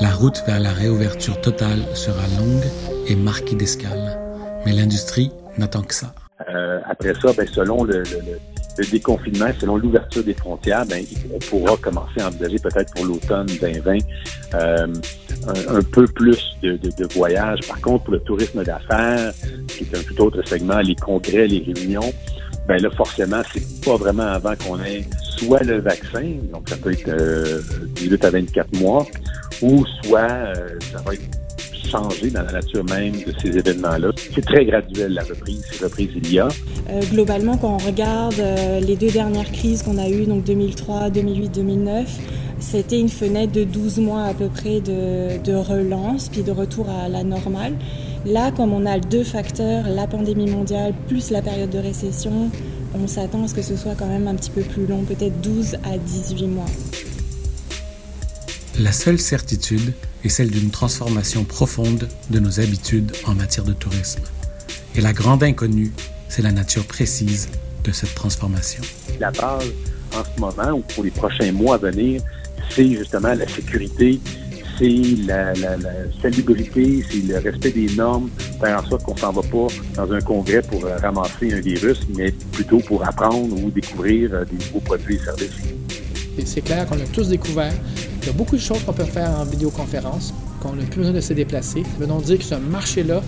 La 0.00 0.10
route 0.10 0.42
vers 0.46 0.60
la 0.60 0.70
réouverture 0.70 1.40
totale 1.40 1.80
sera 1.94 2.22
longue 2.38 2.64
et 3.08 3.16
marquée 3.16 3.56
d'escales. 3.56 4.16
Mais 4.64 4.72
l'industrie 4.72 5.32
n'attend 5.58 5.82
que 5.82 5.94
ça. 5.94 6.14
Euh, 6.48 6.80
après 6.84 7.14
ça, 7.14 7.32
ben, 7.36 7.46
selon 7.46 7.84
le, 7.84 7.98
le 7.98 8.38
déconfinement, 8.84 9.48
selon 9.58 9.76
l'ouverture 9.76 10.24
des 10.24 10.34
frontières, 10.34 10.86
ben, 10.86 11.04
on 11.34 11.38
pourra 11.38 11.76
commencer 11.76 12.20
à 12.20 12.28
envisager 12.28 12.58
peut-être 12.58 12.92
pour 12.94 13.06
l'automne 13.06 13.46
2020 13.60 13.98
euh, 14.54 14.86
un, 15.68 15.82
peu 15.82 16.06
plus 16.06 16.56
de, 16.62 16.76
de, 16.76 17.14
voyages. 17.14 17.60
Par 17.66 17.80
contre, 17.80 18.04
pour 18.04 18.14
le 18.14 18.20
tourisme 18.20 18.64
d'affaires, 18.64 19.32
qui 19.68 19.84
est 19.84 19.96
un 19.96 20.02
tout 20.02 20.20
autre 20.22 20.42
segment, 20.46 20.78
les 20.78 20.94
congrès, 20.94 21.46
les 21.46 21.72
réunions, 21.72 22.12
ben 22.66 22.80
là, 22.82 22.90
forcément, 22.90 23.40
c'est 23.52 23.84
pas 23.84 23.96
vraiment 23.96 24.24
avant 24.24 24.54
qu'on 24.56 24.78
ait 24.84 25.04
soit 25.38 25.62
le 25.62 25.80
vaccin, 25.80 26.34
donc 26.52 26.68
ça 26.68 26.76
peut 26.76 26.92
être 26.92 27.08
euh, 27.08 27.62
18 27.94 28.24
à 28.24 28.30
24 28.30 28.80
mois, 28.80 29.06
ou 29.62 29.84
soit 30.04 30.20
euh, 30.20 30.78
ça 30.92 31.00
va 31.04 31.14
être 31.14 31.22
changer 31.88 32.30
dans 32.30 32.42
la 32.42 32.52
nature 32.52 32.84
même 32.84 33.12
de 33.12 33.32
ces 33.42 33.56
événements-là. 33.56 34.10
C'est 34.34 34.44
très 34.44 34.64
graduel 34.64 35.14
la 35.14 35.22
reprise, 35.22 35.64
ces 35.72 35.84
reprises 35.84 36.10
il 36.14 36.32
y 36.32 36.38
a. 36.38 36.48
Euh, 36.90 37.00
globalement, 37.10 37.56
quand 37.56 37.74
on 37.74 37.86
regarde 37.86 38.38
euh, 38.38 38.80
les 38.80 38.96
deux 38.96 39.10
dernières 39.10 39.50
crises 39.50 39.82
qu'on 39.82 39.98
a 39.98 40.08
eues, 40.08 40.26
donc 40.26 40.44
2003, 40.44 41.10
2008, 41.10 41.54
2009, 41.54 42.08
c'était 42.58 43.00
une 43.00 43.08
fenêtre 43.08 43.52
de 43.52 43.64
12 43.64 43.98
mois 43.98 44.24
à 44.24 44.34
peu 44.34 44.48
près 44.48 44.80
de, 44.80 45.42
de 45.42 45.54
relance, 45.54 46.28
puis 46.28 46.42
de 46.42 46.50
retour 46.50 46.88
à 46.88 47.08
la 47.08 47.24
normale. 47.24 47.74
Là, 48.26 48.50
comme 48.50 48.72
on 48.72 48.84
a 48.84 48.98
deux 48.98 49.24
facteurs, 49.24 49.88
la 49.88 50.06
pandémie 50.06 50.50
mondiale 50.50 50.92
plus 51.06 51.30
la 51.30 51.40
période 51.40 51.70
de 51.70 51.78
récession, 51.78 52.50
on 52.94 53.06
s'attend 53.06 53.44
à 53.44 53.48
ce 53.48 53.54
que 53.54 53.62
ce 53.62 53.76
soit 53.76 53.94
quand 53.94 54.06
même 54.06 54.26
un 54.26 54.34
petit 54.34 54.50
peu 54.50 54.62
plus 54.62 54.86
long, 54.86 55.02
peut-être 55.04 55.40
12 55.40 55.76
à 55.84 55.98
18 55.98 56.46
mois. 56.46 56.66
La 58.80 58.92
seule 58.92 59.18
certitude 59.18 59.92
est 60.22 60.28
celle 60.28 60.50
d'une 60.50 60.70
transformation 60.70 61.42
profonde 61.42 62.06
de 62.30 62.38
nos 62.38 62.60
habitudes 62.60 63.10
en 63.26 63.34
matière 63.34 63.64
de 63.64 63.72
tourisme. 63.72 64.22
Et 64.94 65.00
la 65.00 65.12
grande 65.12 65.42
inconnue, 65.42 65.92
c'est 66.28 66.42
la 66.42 66.52
nature 66.52 66.86
précise 66.86 67.48
de 67.82 67.90
cette 67.90 68.14
transformation. 68.14 68.80
La 69.18 69.32
base 69.32 69.72
en 70.14 70.22
ce 70.22 70.40
moment 70.40 70.78
ou 70.78 70.82
pour 70.94 71.02
les 71.02 71.10
prochains 71.10 71.50
mois 71.50 71.74
à 71.74 71.78
venir, 71.78 72.22
c'est 72.70 72.88
justement 72.88 73.34
la 73.34 73.48
sécurité, 73.48 74.20
c'est 74.78 75.16
la, 75.26 75.54
salubrité, 76.22 77.04
c'est 77.10 77.26
le 77.26 77.38
respect 77.38 77.72
des 77.72 77.92
normes, 77.96 78.30
faire 78.60 78.78
en 78.78 78.88
sorte 78.88 79.02
qu'on 79.02 79.16
s'en 79.16 79.32
va 79.32 79.42
pas 79.42 79.66
dans 79.96 80.12
un 80.12 80.20
congrès 80.20 80.62
pour 80.62 80.84
ramasser 80.84 81.52
un 81.52 81.60
virus, 81.60 82.06
mais 82.16 82.30
plutôt 82.52 82.78
pour 82.78 83.04
apprendre 83.04 83.60
ou 83.60 83.72
découvrir 83.72 84.32
euh, 84.32 84.44
des 84.44 84.64
nouveaux 84.66 84.80
produits 84.80 85.16
et 85.16 85.24
services. 85.24 85.50
C'est 86.44 86.60
clair 86.60 86.86
qu'on 86.86 87.00
a 87.00 87.06
tous 87.12 87.28
découvert 87.28 87.72
il 88.22 88.26
y 88.26 88.30
a 88.30 88.32
beaucoup 88.32 88.56
de 88.56 88.60
choses 88.60 88.82
qu'on 88.84 88.92
peut 88.92 89.04
faire 89.04 89.30
en 89.38 89.44
vidéoconférence, 89.44 90.34
qu'on 90.60 90.72
n'a 90.72 90.84
plus 90.84 90.98
besoin 90.98 91.14
de 91.14 91.20
se 91.20 91.32
déplacer. 91.32 91.82
Donc 92.00 92.24
dire 92.24 92.38
que 92.38 92.44
ce 92.44 92.54
marché-là 92.56 93.22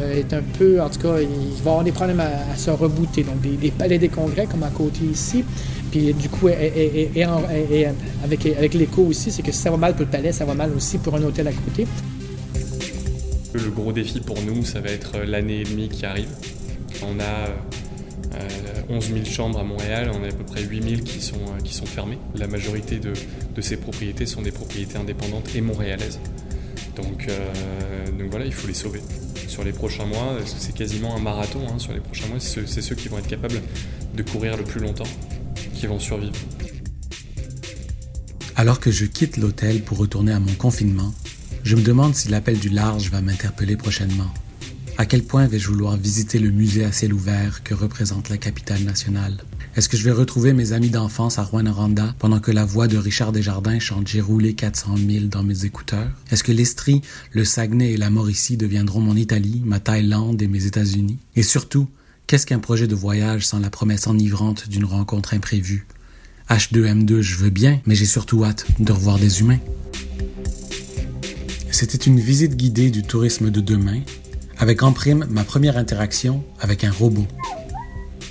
euh, 0.00 0.18
est 0.18 0.32
un 0.32 0.42
peu, 0.42 0.80
en 0.80 0.88
tout 0.88 1.00
cas, 1.00 1.20
il 1.20 1.62
va 1.62 1.70
avoir 1.72 1.84
des 1.84 1.92
problèmes 1.92 2.20
à, 2.20 2.56
se 2.56 2.70
rebooter. 2.70 3.22
Donc, 3.22 3.40
des, 3.40 3.70
palais 3.70 3.98
des 3.98 4.08
congrès, 4.08 4.46
comme 4.46 4.62
à 4.62 4.70
côté 4.70 5.04
ici. 5.04 5.44
Puis, 5.90 6.14
du 6.14 6.28
coup, 6.28 6.48
et, 6.48 7.24
avec, 8.24 8.46
avec 8.46 8.74
l'écho 8.74 9.02
aussi, 9.02 9.32
c'est 9.32 9.42
que 9.42 9.52
si 9.52 9.58
ça 9.58 9.70
va 9.70 9.76
mal 9.76 9.92
pour 9.92 10.02
le 10.02 10.06
palais, 10.06 10.32
ça 10.32 10.44
va 10.44 10.54
mal 10.54 10.72
aussi 10.74 10.98
pour 10.98 11.14
un 11.16 11.22
hôtel 11.22 11.48
à 11.48 11.52
côté. 11.52 11.86
Le 13.52 13.70
gros 13.70 13.92
défi 13.92 14.20
pour 14.20 14.40
nous, 14.42 14.64
ça 14.64 14.80
va 14.80 14.90
être 14.90 15.18
l'année 15.26 15.62
et 15.62 15.64
demie 15.64 15.88
qui 15.88 16.06
arrive. 16.06 16.28
On 17.02 17.18
a 17.18 17.48
11 18.88 19.12
000 19.12 19.24
chambres 19.24 19.58
à 19.58 19.64
Montréal, 19.64 20.10
on 20.14 20.22
a 20.22 20.28
à 20.28 20.32
peu 20.32 20.44
près 20.44 20.62
8 20.62 20.82
000 20.82 21.02
qui 21.02 21.20
sont, 21.20 21.36
euh, 21.36 21.60
qui 21.62 21.74
sont 21.74 21.86
fermées. 21.86 22.18
La 22.34 22.46
majorité 22.46 22.98
de, 22.98 23.12
ces 23.60 23.76
propriétés 23.76 24.26
sont 24.26 24.42
des 24.42 24.52
propriétés 24.52 24.96
indépendantes 24.96 25.54
et 25.54 25.60
montréalaises. 25.60 26.18
Donc, 26.96 27.26
euh, 27.28 28.10
donc 28.18 28.30
voilà, 28.30 28.46
il 28.46 28.52
faut 28.52 28.66
les 28.66 28.74
sauver. 28.74 29.00
Sur 29.48 29.64
les 29.64 29.72
prochains 29.72 30.06
mois, 30.06 30.38
c'est 30.44 30.74
quasiment 30.74 31.16
un 31.16 31.20
marathon. 31.20 31.60
Hein. 31.68 31.78
sur 31.78 31.92
les 31.92 32.00
prochains 32.00 32.28
mois, 32.28 32.38
c'est 32.40 32.66
ceux 32.66 32.94
qui 32.94 33.08
vont 33.08 33.18
être 33.18 33.28
capables 33.28 33.60
de 34.14 34.22
courir 34.22 34.56
le 34.56 34.64
plus 34.64 34.80
longtemps 34.80 35.04
qui 35.74 35.86
vont 35.86 35.98
survivre. 35.98 36.34
Alors 38.56 38.80
que 38.80 38.90
je 38.90 39.06
quitte 39.06 39.36
l'hôtel 39.36 39.82
pour 39.82 39.98
retourner 39.98 40.32
à 40.32 40.40
mon 40.40 40.52
confinement, 40.54 41.14
je 41.62 41.76
me 41.76 41.82
demande 41.82 42.14
si 42.14 42.28
l'appel 42.28 42.58
du 42.58 42.68
large 42.68 43.10
va 43.10 43.20
m'interpeller 43.20 43.76
prochainement. 43.76 44.30
À 45.00 45.06
quel 45.06 45.22
point 45.22 45.46
vais-je 45.46 45.68
vouloir 45.68 45.96
visiter 45.96 46.38
le 46.38 46.50
musée 46.50 46.84
à 46.84 46.92
ciel 46.92 47.14
ouvert 47.14 47.62
que 47.62 47.72
représente 47.72 48.28
la 48.28 48.36
capitale 48.36 48.82
nationale? 48.82 49.38
Est-ce 49.74 49.88
que 49.88 49.96
je 49.96 50.04
vais 50.04 50.10
retrouver 50.10 50.52
mes 50.52 50.74
amis 50.74 50.90
d'enfance 50.90 51.38
à 51.38 51.42
Rwanda 51.42 52.14
pendant 52.18 52.38
que 52.38 52.50
la 52.50 52.66
voix 52.66 52.86
de 52.86 52.98
Richard 52.98 53.32
Desjardins 53.32 53.78
chante 53.78 54.08
J'ai 54.08 54.20
roulé 54.20 54.52
400 54.52 54.96
000 54.98 55.24
dans 55.28 55.42
mes 55.42 55.64
écouteurs? 55.64 56.10
Est-ce 56.30 56.44
que 56.44 56.52
l'Estrie, 56.52 57.00
le 57.32 57.46
Saguenay 57.46 57.92
et 57.92 57.96
la 57.96 58.10
Mauricie 58.10 58.58
deviendront 58.58 59.00
mon 59.00 59.16
Italie, 59.16 59.62
ma 59.64 59.80
Thaïlande 59.80 60.42
et 60.42 60.48
mes 60.48 60.66
États-Unis? 60.66 61.16
Et 61.34 61.42
surtout, 61.42 61.88
qu'est-ce 62.26 62.44
qu'un 62.44 62.58
projet 62.58 62.86
de 62.86 62.94
voyage 62.94 63.46
sans 63.46 63.60
la 63.60 63.70
promesse 63.70 64.06
enivrante 64.06 64.68
d'une 64.68 64.84
rencontre 64.84 65.32
imprévue? 65.32 65.86
H2M2, 66.50 67.22
je 67.22 67.36
veux 67.36 67.48
bien, 67.48 67.80
mais 67.86 67.94
j'ai 67.94 68.04
surtout 68.04 68.44
hâte 68.44 68.66
de 68.78 68.92
revoir 68.92 69.18
des 69.18 69.40
humains. 69.40 69.60
C'était 71.70 71.96
une 71.96 72.20
visite 72.20 72.54
guidée 72.54 72.90
du 72.90 73.02
tourisme 73.02 73.50
de 73.50 73.62
demain 73.62 74.02
avec 74.60 74.82
en 74.82 74.92
prime 74.92 75.26
ma 75.30 75.42
première 75.42 75.78
interaction 75.78 76.44
avec 76.60 76.84
un 76.84 76.92
robot. 76.92 77.26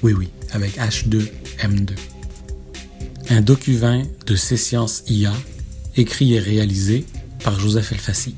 Oui, 0.04 0.14
oui, 0.14 0.30
avec 0.52 0.78
H2M2. 0.78 1.90
Un 3.32 3.42
docu 3.42 3.78
de 4.26 4.36
C-Science 4.36 5.04
IA, 5.08 5.34
écrit 5.98 6.36
et 6.36 6.40
réalisé 6.40 7.06
par 7.44 7.60
Joseph 7.60 7.92
Elfassi. 7.92 8.36